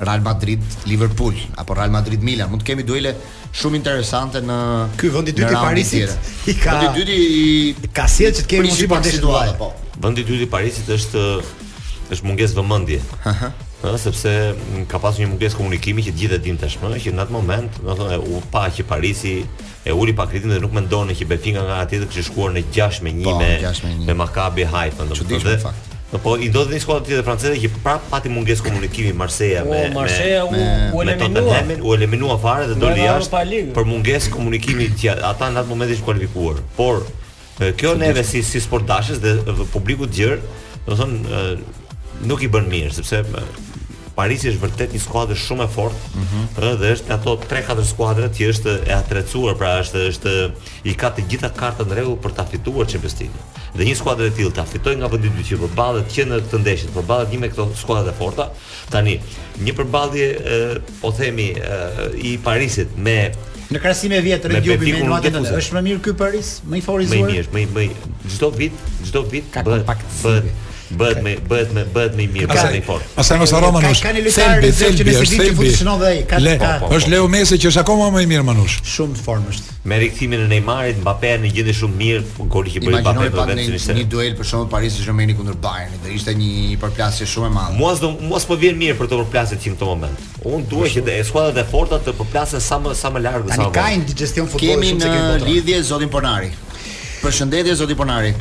[0.02, 3.14] Real Madrid Liverpool apo Real Madrid Milan mund të kemi duele
[3.58, 4.58] shumë interesante në
[5.00, 8.44] ky vend i dytë i Parisit i ka vend i dytë i ka sjell që
[8.46, 9.72] të kemi një situatë po
[10.06, 11.26] vend i dytë i Parisit është
[12.12, 13.02] është mungesë vëmendje
[13.82, 14.32] ë sepse
[14.90, 17.90] ka pasur një mungesë komunikimi që gjithë e dinë tashmë që në atë moment, do
[17.90, 19.32] të thonë, u pa që Parisi
[19.82, 22.62] e uli pa kritikën dhe nuk mendonin që Benfica nga atë të kishte shkuar në
[22.74, 25.72] 6 me 1 po, me me Maccabi Haifa, do të thotë.
[26.12, 29.62] Dhe po i do të nisë kuadrat e francezëve që prapë pati mungesë komunikimi Marseja
[29.66, 31.58] po, me me Marseja u u eliminua
[31.88, 36.04] u eliminua fare dhe doli jashtë për mungesë komunikimi që ata në atë moment ishin
[36.06, 36.60] kualifikuar.
[36.78, 37.02] Por
[37.80, 39.34] kjo neve si si sportdashës dhe
[39.74, 40.36] publiku i gjerë,
[40.86, 41.44] do thonë
[42.28, 43.24] nuk i bën mirë sepse
[44.12, 46.72] Parisi është vërtet një skuadër shumë e fortë, ëh, mm -hmm.
[46.80, 50.32] dhe është ato 3-4 skuadra që është e atrecuar, pra është është
[50.90, 53.36] i ka të gjitha kartat në rregull për ta fituar Champions League.
[53.76, 56.42] Dhe një skuadër e tillë ta fitojë nga vendi i dytë që përballet që në
[56.44, 58.50] këtë ndeshje, përballet një me këto skuadra të forta.
[58.92, 59.14] Tani,
[59.64, 60.26] një përballje,
[61.00, 63.18] po themi, e, i Parisit me
[63.72, 66.50] Në krasime vjetër e Gjobi me Nuatë në është më mirë këj Paris?
[66.70, 67.16] Më i favorizuar?
[67.16, 67.88] Më i mirë, më i më i...
[68.34, 69.48] Gjdo vit, gjdo vit...
[69.50, 70.04] Ka kompakt
[70.98, 73.04] bëhet me bëhet me bëhet më i mirë pasaj fort.
[73.16, 74.00] Pasaj mos harro manush.
[74.04, 76.38] Ka, ka një lojtar që nëse di që funksionon dhe ai, ka.
[76.60, 76.70] ka.
[76.84, 78.78] Po, Është Leo Messi që është akoma më i mirë manush.
[78.94, 79.76] Shumë form është.
[79.90, 82.24] Me rikthimin e Neymarit, Mbappé në gjendje shumë mirë,
[82.54, 83.98] goli që bëri Mbappé do vetë sinistër.
[83.98, 87.54] Një duel për shkak të Paris Saint-Germain kundër Bayern, do ishte një përplasje shumë e
[87.56, 87.76] madhe.
[87.80, 90.26] Muas do muas po vjen mirë për të përplasjet në këtë moment.
[90.44, 93.64] Unë duaj që të skuadrat e forta të përplasen sa më sa më larg sa
[93.64, 93.70] më.
[93.74, 95.04] Ka një digestion futbollistike.
[95.04, 96.52] Kemi në lidhje zotin Ponari.
[97.22, 98.32] Përshëndetje zoti Ponari.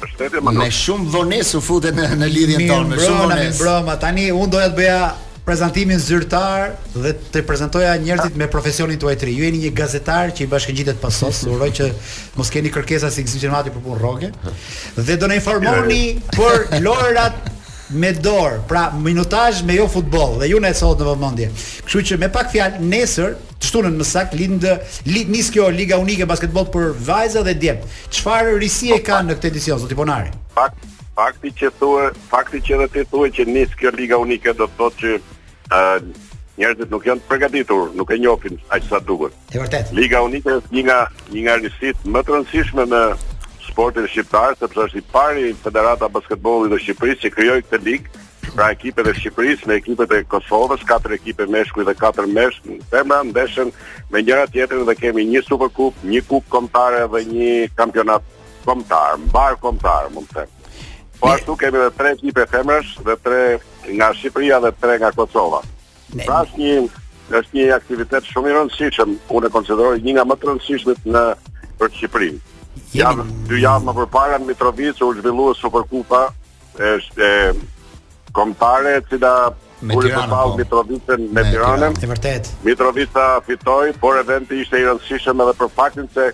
[0.00, 3.50] Me shumë vonesë u futet në në lidhjen tonë, me shumë vonesë.
[3.50, 5.00] Mirë, broma, tani un doja të bëja
[5.44, 9.34] prezantimin zyrtar dhe të prezantoja njerëzit me profesionin tuaj të ri.
[9.38, 11.90] Ju jeni një gazetar që i bashkëngjitet pasos, uroj që
[12.40, 14.32] mos keni kërkesa si gjithë për punë rroke.
[14.96, 16.02] Dhe do në informoni
[16.36, 17.50] për lorat
[17.92, 21.48] me dorë, pra minutazh me jo futboll dhe ju ne e sot në vëmendje.
[21.86, 24.64] Kështu që me pak fjalë nesër të shtunën më sakt lind
[25.08, 27.82] lind nis kjo liga unike basketboll për vajza dhe djem.
[28.14, 30.30] Çfarë risi e kanë në këtë edicion zoti Ponari?
[30.54, 30.76] Pak
[31.18, 34.76] fakti që thua, fakti që edhe ti thua që nis kjo liga unike do të
[34.78, 36.28] thotë që uh,
[36.60, 39.34] njerëzit nuk janë të përgatitur, nuk e njohin aq sa duhet.
[39.52, 39.90] E vërtet.
[39.96, 41.00] Liga unike është një nga
[41.34, 43.02] një nga risit më të rëndësishme në
[43.68, 48.68] sportin shqiptar sepse është i pari Federata Basketbollit të Shqipërisë që krijoi këtë ligë pra
[48.74, 53.70] ekipet e Shqipërisë me ekipet e Kosovës, katër ekipe meshkuj dhe katër meshkuj, femra ndeshën
[54.10, 58.24] me njëra tjetrën dhe kemi një Superkup, një kupë kombëtare dhe një kampionat
[58.64, 60.56] kombëtar, mbar kombëtar, mund të them.
[61.20, 63.42] Po ashtu kemi edhe tre ekipe femrash dhe tre
[63.96, 65.60] nga Shqipëria dhe tre nga Kosova.
[66.26, 66.80] Pra është një
[67.30, 71.20] është një aktivitet shumë i rëndësishëm, unë e konsideroj një nga më të rëndësishmit në
[71.78, 72.40] për Shqipërinë.
[72.94, 73.22] Jemi...
[73.48, 76.20] Dy javë më përpara në Mitrovic u zhvillua Superkupa,
[76.92, 77.30] është
[78.36, 79.34] kombëtare e cila
[79.80, 80.40] me të po.
[80.60, 81.96] Mitrovicën me, Tiranën.
[81.96, 82.50] Është vërtet.
[82.66, 86.30] Mitrovica fitoi, por eventi ishte i rëndësishëm edhe për faktin se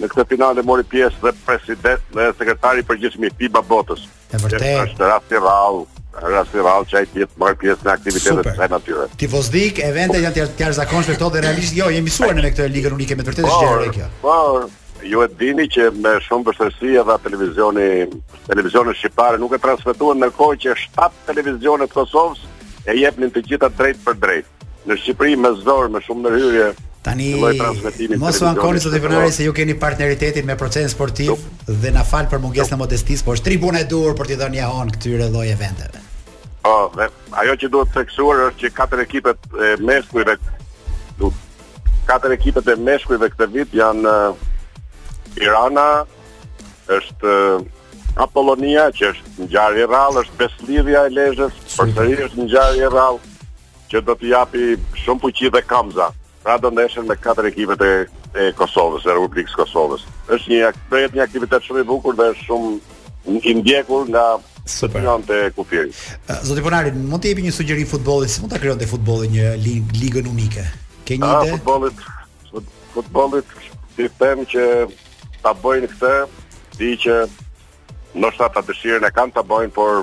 [0.00, 4.04] në këtë finale mori pjesë dhe president dhe sekretari përgjithshëm i FIBA botës.
[4.30, 4.68] Është vërtet.
[4.92, 5.88] Është rast i rrallë
[6.20, 9.12] rasti rall çaj të mori pjesë në aktivitetet e natyrës.
[9.20, 13.16] Tifozdik, evente janë të jashtëzakonshme këto dhe realisht jo, jemi suar në këtë ligë unike
[13.16, 14.79] me të vërtetë gjëra kjo.
[15.02, 17.86] Ju e dini që me shumë vështirësi edhe televizioni,
[18.48, 22.42] televizioni shqiptar nuk e transmetuan në kohë që shtat televizionet Kosovës
[22.86, 24.46] e jepnin të gjitha drejt për drejt.
[24.88, 26.68] Në Shqipëri me zor me shumë ndërhyrje
[27.04, 27.28] Tani
[28.20, 31.34] mos u ankoni sot i se ju keni partneritetin me Procen Sportiv
[31.66, 34.56] dhe na fal për mungesën e modestisë, por është tribuna e dur për t'i dhënë
[34.58, 36.00] një hon këtyre lloj eventeve.
[36.64, 37.06] Po, dhe
[37.42, 40.34] ajo që duhet të theksuar është që katër ekipet e meshkujve,
[42.10, 44.12] katër ekipet e meshkujve këtë vit janë
[45.34, 45.84] Tirana
[46.90, 47.66] është uh,
[48.24, 52.80] Apollonia që është një gjarë i rallë, është Beslidhja e Lezhës, përsëri është një gjarë
[52.84, 53.36] i rallë
[53.90, 54.64] që do të japi
[55.04, 56.10] shumë fuqi dhe kamza.
[56.44, 57.92] Pra do ndeshën me katër ekipet e,
[58.40, 60.04] e Kosovës, e Republikës Kosovës.
[60.32, 64.26] Është një aktivitet, një aktivitet shumë i bukur dhe shumë i ndjekur nga
[64.70, 65.02] Super.
[65.02, 65.88] Jan te kufir.
[66.30, 69.54] Eh, Zoti Ponari, mund të jepi një sugjerim futbolli, si mund ta krijonte futbolli një
[69.58, 70.66] ligë ligën unike?
[71.08, 71.56] Ke një ah, ide?
[71.56, 72.02] Futbollit,
[72.94, 73.54] futbollit,
[73.96, 74.66] ti them që
[75.44, 76.10] ta bëjnë këtë,
[76.80, 77.18] di që
[78.20, 80.02] nështë ta dëshirën e kanë ta bëjnë, por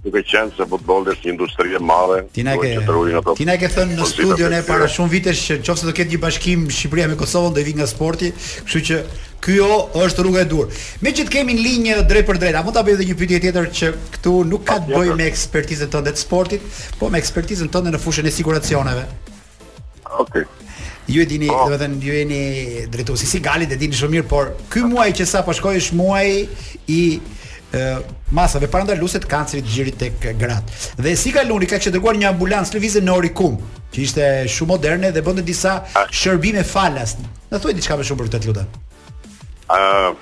[0.00, 2.20] nuk e qenë se futbol është një industri e madhe.
[2.32, 2.70] Ti na ke
[3.36, 6.20] Ti na ke thënë në studion e para shumë vitesh që nëse do ketë një
[6.22, 8.30] bashkim Shqipëria me Kosovën do i vi nga sporti,
[8.64, 9.00] kështu që
[9.44, 9.68] ky jo
[10.00, 10.70] është rruga e dur.
[11.04, 13.18] Me që të kemi në linjë drejt për drejtë, a mund ta bëj edhe një
[13.20, 16.64] pyetje tjetër që këtu nuk ka të bëjë me ekspertizën tënde të sportit,
[17.00, 19.04] po me ekspertizën tënde në fushën e siguracioneve.
[20.10, 20.46] Okej.
[20.48, 20.48] Okay.
[21.10, 21.58] Ju e dini, oh.
[21.58, 21.70] Po.
[21.70, 25.54] domethënë ju jeni drejtuesi si Gali dhe dini shumë mirë, por ky muaj që sapo
[25.56, 26.44] shkoi është muaji
[26.96, 27.00] i
[28.34, 30.64] masave, uh, masa të kancerit gjirit tek grat.
[31.02, 33.58] Dhe si kaloni ka që dërguar një ambulancë lëvizën në Orikum,
[33.92, 35.80] që ishte shumë moderne dhe bënte disa
[36.14, 37.16] shërbime falas.
[37.50, 38.68] Na thuaj diçka më shumë për këtë të lutem.
[39.68, 40.16] ë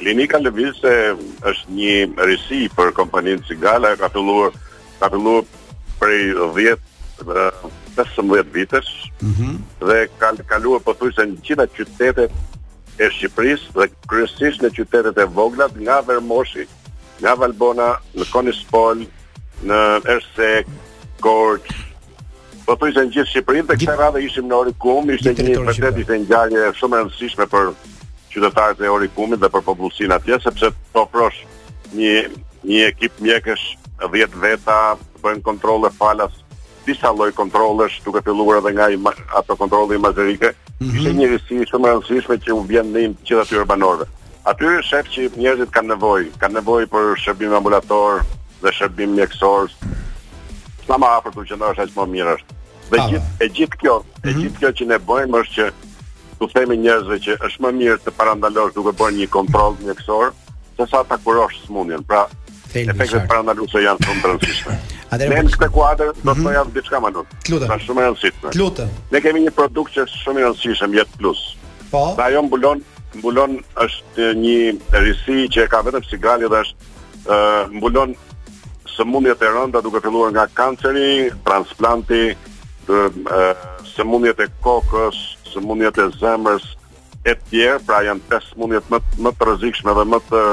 [0.00, 0.90] Klinika lëvizë
[1.44, 4.54] është një risi për kompaninë Cigala, ka filluar
[5.00, 5.44] ka filluar
[6.00, 8.90] prej 10 15 vitesh
[9.22, 9.56] mm
[9.88, 15.18] dhe ka kaluar pothuajse thuj se në qita qytetet e Shqipëris dhe kryesisht në qytetet
[15.18, 16.66] e voglat nga Vermoshi,
[17.22, 19.06] nga Valbona, në Konispol,
[19.68, 19.78] në
[20.16, 20.68] Ersek,
[21.24, 21.70] Gorç,
[22.66, 26.28] Pothuajse në gjithë Shqipërin dhe këta radhe ishim në Orikum, ishte një përtet ishte një
[26.30, 27.72] gjarje shumë rëndësishme për
[28.34, 31.42] qytetarët e Orikumit dhe për popullsinë atje sepse të ofrosh
[31.98, 32.14] një
[32.68, 33.64] një ekip mjekësh
[34.04, 34.76] 10 veta
[35.22, 36.36] bën kontrole falas
[36.90, 38.90] disa lloj kontrollesh, duke filluar edhe nga
[39.38, 40.96] ato kontrolli mazerike, mm -hmm.
[40.98, 44.06] ishte një risi shumë e rëndësishme që u vjen në të gjithë atyre banorëve.
[44.50, 48.14] Aty shef që njerëzit kanë nevojë, kanë nevojë për shërbim ambulator
[48.62, 49.70] dhe shërbim mjekësor.
[50.86, 52.50] Sa më afër të qendrosh aq më mirë është.
[52.90, 53.08] Dhe ah.
[53.10, 54.28] gjithë e gjithë kjo, mm -hmm.
[54.28, 54.40] e mhm.
[54.42, 55.66] gjithë kjo që ne bëjmë është që
[56.38, 60.26] tu themi njerëzve që është më mirë të parandalosh duke bërë një kontroll mjekësor
[60.76, 62.02] sesa ta kurosh smundjen.
[62.10, 62.20] Pra,
[62.74, 64.74] efektet parandaluese janë shumë të rëndësishme.
[65.10, 66.44] Atëherë po- në kuadër do të mhm.
[66.46, 67.32] thoya diçka më lot.
[67.50, 68.52] Është shumë e rëndësishme.
[68.60, 68.90] Lutem.
[69.10, 71.40] Ne kemi një produkt që është shumë i rëndësishëm jet plus.
[71.90, 72.04] Po.
[72.18, 72.84] Dhe ajo mbulon
[73.18, 76.90] mbulon është një risi që e ka vetëm sigali dhe është
[77.26, 78.12] ë uh, mbulon
[78.94, 82.20] sëmundjet e rënda duke filluar nga kanceri, transplanti,
[82.86, 83.64] ë uh,
[83.96, 85.18] sëmundjet e kokës,
[85.50, 86.68] sëmundjet e zemrës
[87.26, 90.44] e tjerë, pra janë pesë sëmundjet më më të rrezikshme dhe më të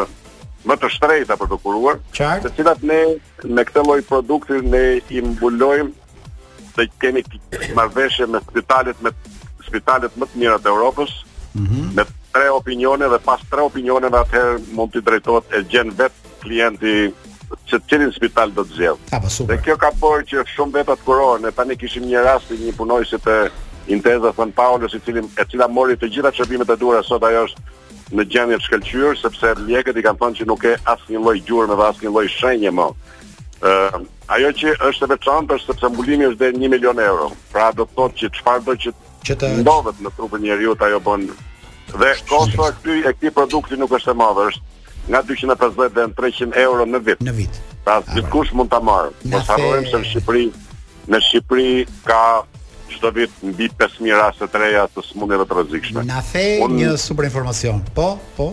[0.68, 2.41] më të shtrejta për të kuruar, Qar?
[2.43, 2.99] të cilat ne
[3.55, 4.84] me këtë lloj produkti ne
[5.15, 5.91] i mbulojmë
[6.78, 7.24] të kemi
[7.78, 9.13] marrëveshje me spitalet me
[9.68, 11.13] spitalet më të mira të Evropës,
[11.57, 11.88] mm -hmm.
[11.97, 12.03] me
[12.34, 16.93] tre opinione dhe pas tre opinione atëherë mund të drejtohet e gjën vet klienti
[17.68, 18.99] që të qenin spital do të zhjelë.
[19.09, 22.51] Po, dhe kjo ka pojë që shumë vetë atë kurorë, në tani kishim një rast
[22.51, 23.38] i një punojësit e
[23.95, 27.61] intezë dhe thënë Paulus, e cila mori të gjitha qërbimet e dura sot ajo është
[28.16, 31.76] në gjendje të shkëlqyer sepse lekët i kanë thënë që nuk ka asnjë lloj gjurmë
[31.80, 32.86] dhe asnjë lloj shenje më.
[33.62, 34.05] ë
[34.36, 37.32] ajo që është e veçantë është sepse mbulimi është deri 1 milion euro.
[37.51, 38.93] Pra do të thotë që çfarë do që
[39.28, 41.26] që të ndodhet në trupin e njeriu ajo bën
[41.97, 44.64] dhe kosto e këtij e këtij produkti nuk është e madhe, është
[45.08, 47.20] nga 250 deri në 300 euro në vit.
[47.28, 47.60] Në vit.
[47.84, 49.12] Pra ah, dikush mund ta marrë.
[49.32, 50.45] Mos harrojmë se në Shqipëri
[51.12, 51.76] në Shqipëri
[52.08, 52.22] ka
[52.98, 56.04] çdo vit mbi 5000 raste të reja të sëmundjeve të rrezikshme.
[56.10, 56.78] Na the Un...
[56.80, 57.84] një super informacion.
[57.95, 58.52] Po, po.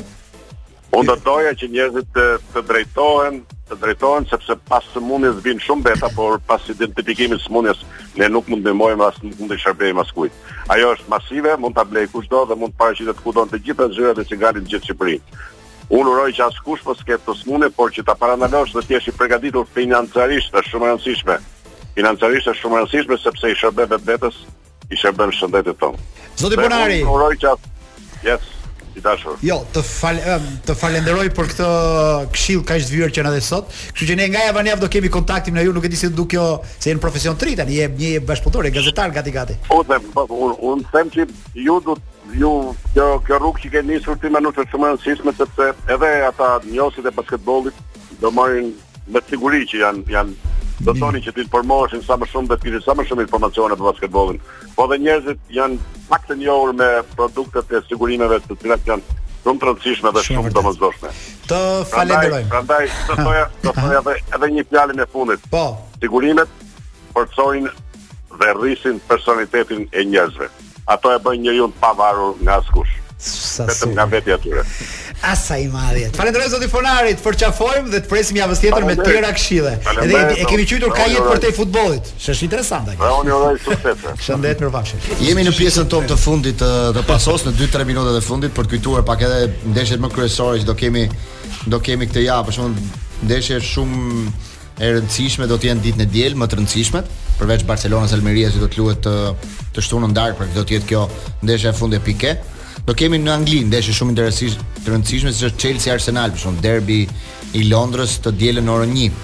[0.95, 2.25] Unë do doja që njerëzit të,
[2.55, 7.81] të drejtohen, të drejtohen sepse pas sëmundjes vin shumë beta, por pas identifikimit të sëmundjes
[8.21, 10.37] ne nuk mund të ndihmojmë as nuk mund të shërbejmë as kujt.
[10.71, 13.91] Ajo është masive, mund ta blej kushdo dhe mund të paraqitet kudo në të gjitha
[13.97, 15.41] zyrat e cigarit të gjithë Shqipërisë.
[15.99, 19.67] Unë uroj që askush po skeptos mune, por që ta parandalosh dhe jesh i pregaditur
[19.75, 21.37] financiarisht dhe shumë rëndësishme
[21.95, 24.41] financiarisht është shumë e rëndësishme sepse i shërben vetes,
[24.93, 26.03] i shërben shëndetit tonë.
[26.41, 27.01] Zoti Bonari.
[27.07, 27.71] Uroj çaf.
[28.27, 28.51] Yes.
[29.03, 29.35] Dashur.
[29.43, 30.21] Jo, të fal
[30.63, 31.69] të falenderoj për këtë
[32.31, 33.73] këshill kaq të vjetër që na dhe sot.
[33.91, 35.99] Kështu që ne nga javën e ardhshme do kemi kontaktin me ju, nuk e di
[35.99, 36.45] si do kjo,
[36.79, 39.57] se jeni profesion tri tani, jep një bashkëpunëtor, gazetar gati gati.
[39.67, 41.27] Po, unë un, them që
[41.65, 41.99] ju do
[42.39, 42.53] ju
[42.95, 46.53] kjo kjo rrugë që keni nisur ti më nuk është e rëndësishme sepse edhe ata
[46.69, 47.85] njerëzit e basketbollit
[48.23, 48.71] do marrin
[49.11, 52.81] me siguri që janë janë do të thoni që të sa më shumë dhe të
[52.83, 54.41] sa më shumë informacione për basketbollin.
[54.77, 55.77] Po dhe njerëzit janë
[56.09, 59.03] pak të njohur me produktet e sigurimeve të cilat janë
[59.45, 61.13] shumë të rëndësishme dhe shumë të mëzdoshme.
[61.47, 61.61] Të
[61.93, 62.51] falenderojmë.
[62.51, 65.47] Prandaj, do të thoja edhe një fjalë në fundit.
[65.53, 65.65] Po.
[66.03, 66.51] Sigurimet
[67.15, 67.71] forcojnë
[68.41, 70.51] dhe rrisin personalitetin e njerëzve.
[70.91, 72.99] Ato e bëjnë njeriu të pavarur nga askush.
[73.65, 74.65] Vetëm nga vetja e tyre
[75.31, 76.11] asa i madhje.
[76.17, 79.73] Falenderoj zoti Fonarit, përqafojmë dhe të presim javën tjetër me tjera këshille.
[80.05, 82.13] Edhe e kemi qytur ka jetë për te futbollit.
[82.19, 83.11] Është interesante kjo.
[83.25, 84.07] Unë uroj jo sukses.
[84.27, 85.05] Shëndet mirëpafshim.
[85.25, 88.69] Jemi në pjesën tom të fundit të, të pasos në 2-3 minutat e fundit për
[88.69, 91.07] të kujtuar pak edhe ndeshjet më kryesore që do kemi
[91.71, 94.25] do kemi këtë javë, për shkakun ndeshje shumë
[94.85, 98.61] e rëndësishme do të jenë ditën e diel më të rëndësishmet përveç Barcelonës Almeria që
[98.61, 99.13] do të luhet të
[99.75, 101.05] të shtunën darkë, do të jetë kjo
[101.47, 102.33] ndeshja e fundit e pikë.
[102.83, 106.65] Do kemi në Angli ndeshje shumë interesish, të rëndësishme siç është Chelsea Arsenal, për shumë
[106.65, 106.99] derbi
[107.57, 109.21] i Londrës të dielën orën 1.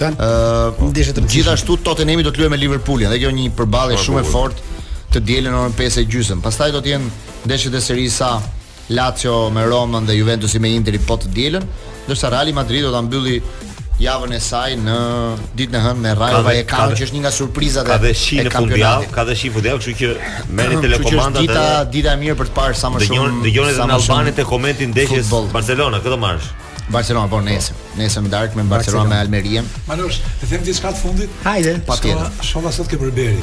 [0.00, 4.22] Tan, uh, të gjithashtu Tottenhami do të luajë me Liverpoolin dhe kjo një përballje shumë
[4.22, 4.78] e fortë
[5.14, 6.40] të dielën në orën 5 e gjysmë.
[6.46, 7.10] Pastaj do të jenë
[7.50, 8.30] ndeshjet e serisë sa
[8.96, 11.68] Lazio me Romën dhe Juventusi me Interi po të dielën,
[12.08, 13.36] ndërsa Real Madrid do ta mbylli
[14.02, 14.94] javën e saj në
[15.56, 18.40] ditën e hënë me Rayo Vallecano që është një nga surprizat e ka dhe shi
[18.42, 21.42] në fundjavë, ka dhe shi fundjavë, kështu që merrni telekomandat.
[21.46, 23.40] Dita dita e mirë për të parë sa më shumë.
[23.46, 26.52] Dëgjoni edhe në Albani te komentin ndeshjes Barcelona, këtë marsh.
[26.84, 29.62] Barcelona po nesër, nesër në Dark me Barcelona me Almeria.
[29.88, 31.38] Manush, të them diçka të fundit?
[31.44, 31.78] Hajde.
[31.86, 32.26] Patjetër.
[32.44, 33.38] Shoha sot ke Berberi.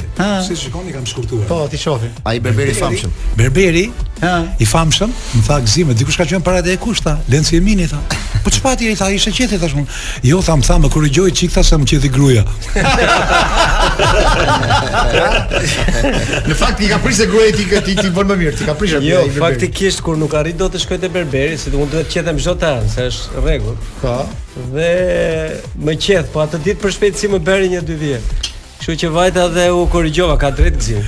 [0.46, 1.48] Si shikoni kam shkurtuar.
[1.50, 2.12] Po, ti shohim.
[2.22, 3.16] Ai Berberi famshëm.
[3.40, 3.88] Berberi?
[4.22, 4.36] Ha.
[4.62, 5.16] I famshëm?
[5.34, 7.98] Më tha gzimë, dikush ka qenë para te kushta, Lenci Emini tha.
[8.42, 9.06] Po çfarë ti i tha?
[9.14, 9.84] Ishte qethi tash unë.
[10.26, 12.42] Jo, tham tham, më korrigjoi çik tha se më qethi gruaja.
[16.48, 19.02] Në fakt i ka prishë gruaja ti ti ti bën më mirë, ti ka prishë.
[19.06, 22.56] Jo, faktikisht kur nuk arrit dot të shkoj te berberi, si duhet të qetem çdo
[22.62, 23.78] të anë, se është rregull.
[24.02, 24.18] Po.
[24.72, 28.50] Dhe më qet, po atë ditë për shpejtësi më bëri një dy vjet.
[28.82, 31.00] Kështu që vajta dhe u korrigjova ka drejt gjë.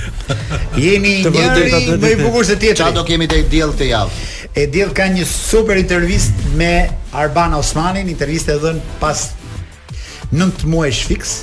[0.79, 4.15] Jeni të Më i bukur se ti e Sa do kemi të diell këtë javë?
[4.55, 6.69] E diell ka një super intervistë me
[7.11, 9.25] Arban Osmanin, intervistë e dhën pas
[10.31, 11.33] 9 muajsh fiks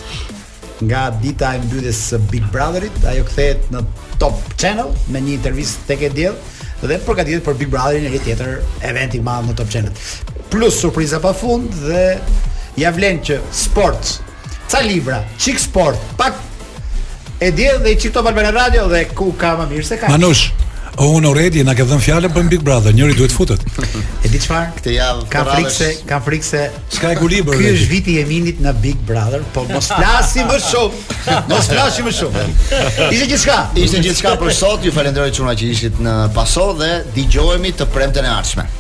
[0.89, 3.85] nga dita e mbylljes së Big Brotherit, ajo kthehet në
[4.17, 6.41] Top Channel me një intervistë tek e diell
[6.81, 8.57] dhe përgatitet për Big Brotherin e një tjetër,
[8.89, 9.93] event i madh në Top Channel.
[10.51, 12.07] Plus surpriza pa fund dhe
[12.81, 14.17] ja vlen që sport
[14.73, 16.33] ca libra, qik sport, pak
[17.43, 20.09] e di dhe i çikto Barbera Radio dhe ku ka më mirë se ka.
[20.15, 20.49] Manush,
[21.01, 23.63] O unë already na ke dhënë fjalën për Big Brother, njëri duhet futet.
[23.81, 24.75] E di çfarë?
[24.77, 26.61] Këtë javë ka frikse, ka frikse.
[26.93, 27.57] Çka e kulibër?
[27.57, 31.01] Ky është viti i Eminit në Big Brother, po mos flasi më shumë.
[31.49, 32.45] Mos flasi më shumë.
[33.09, 33.57] Ishte gjithçka.
[33.87, 34.85] Ishte gjithçka për sot.
[34.85, 38.73] Ju falenderoj çuna që ishit në Paso dhe dëgjohemi të premten e ardhshme.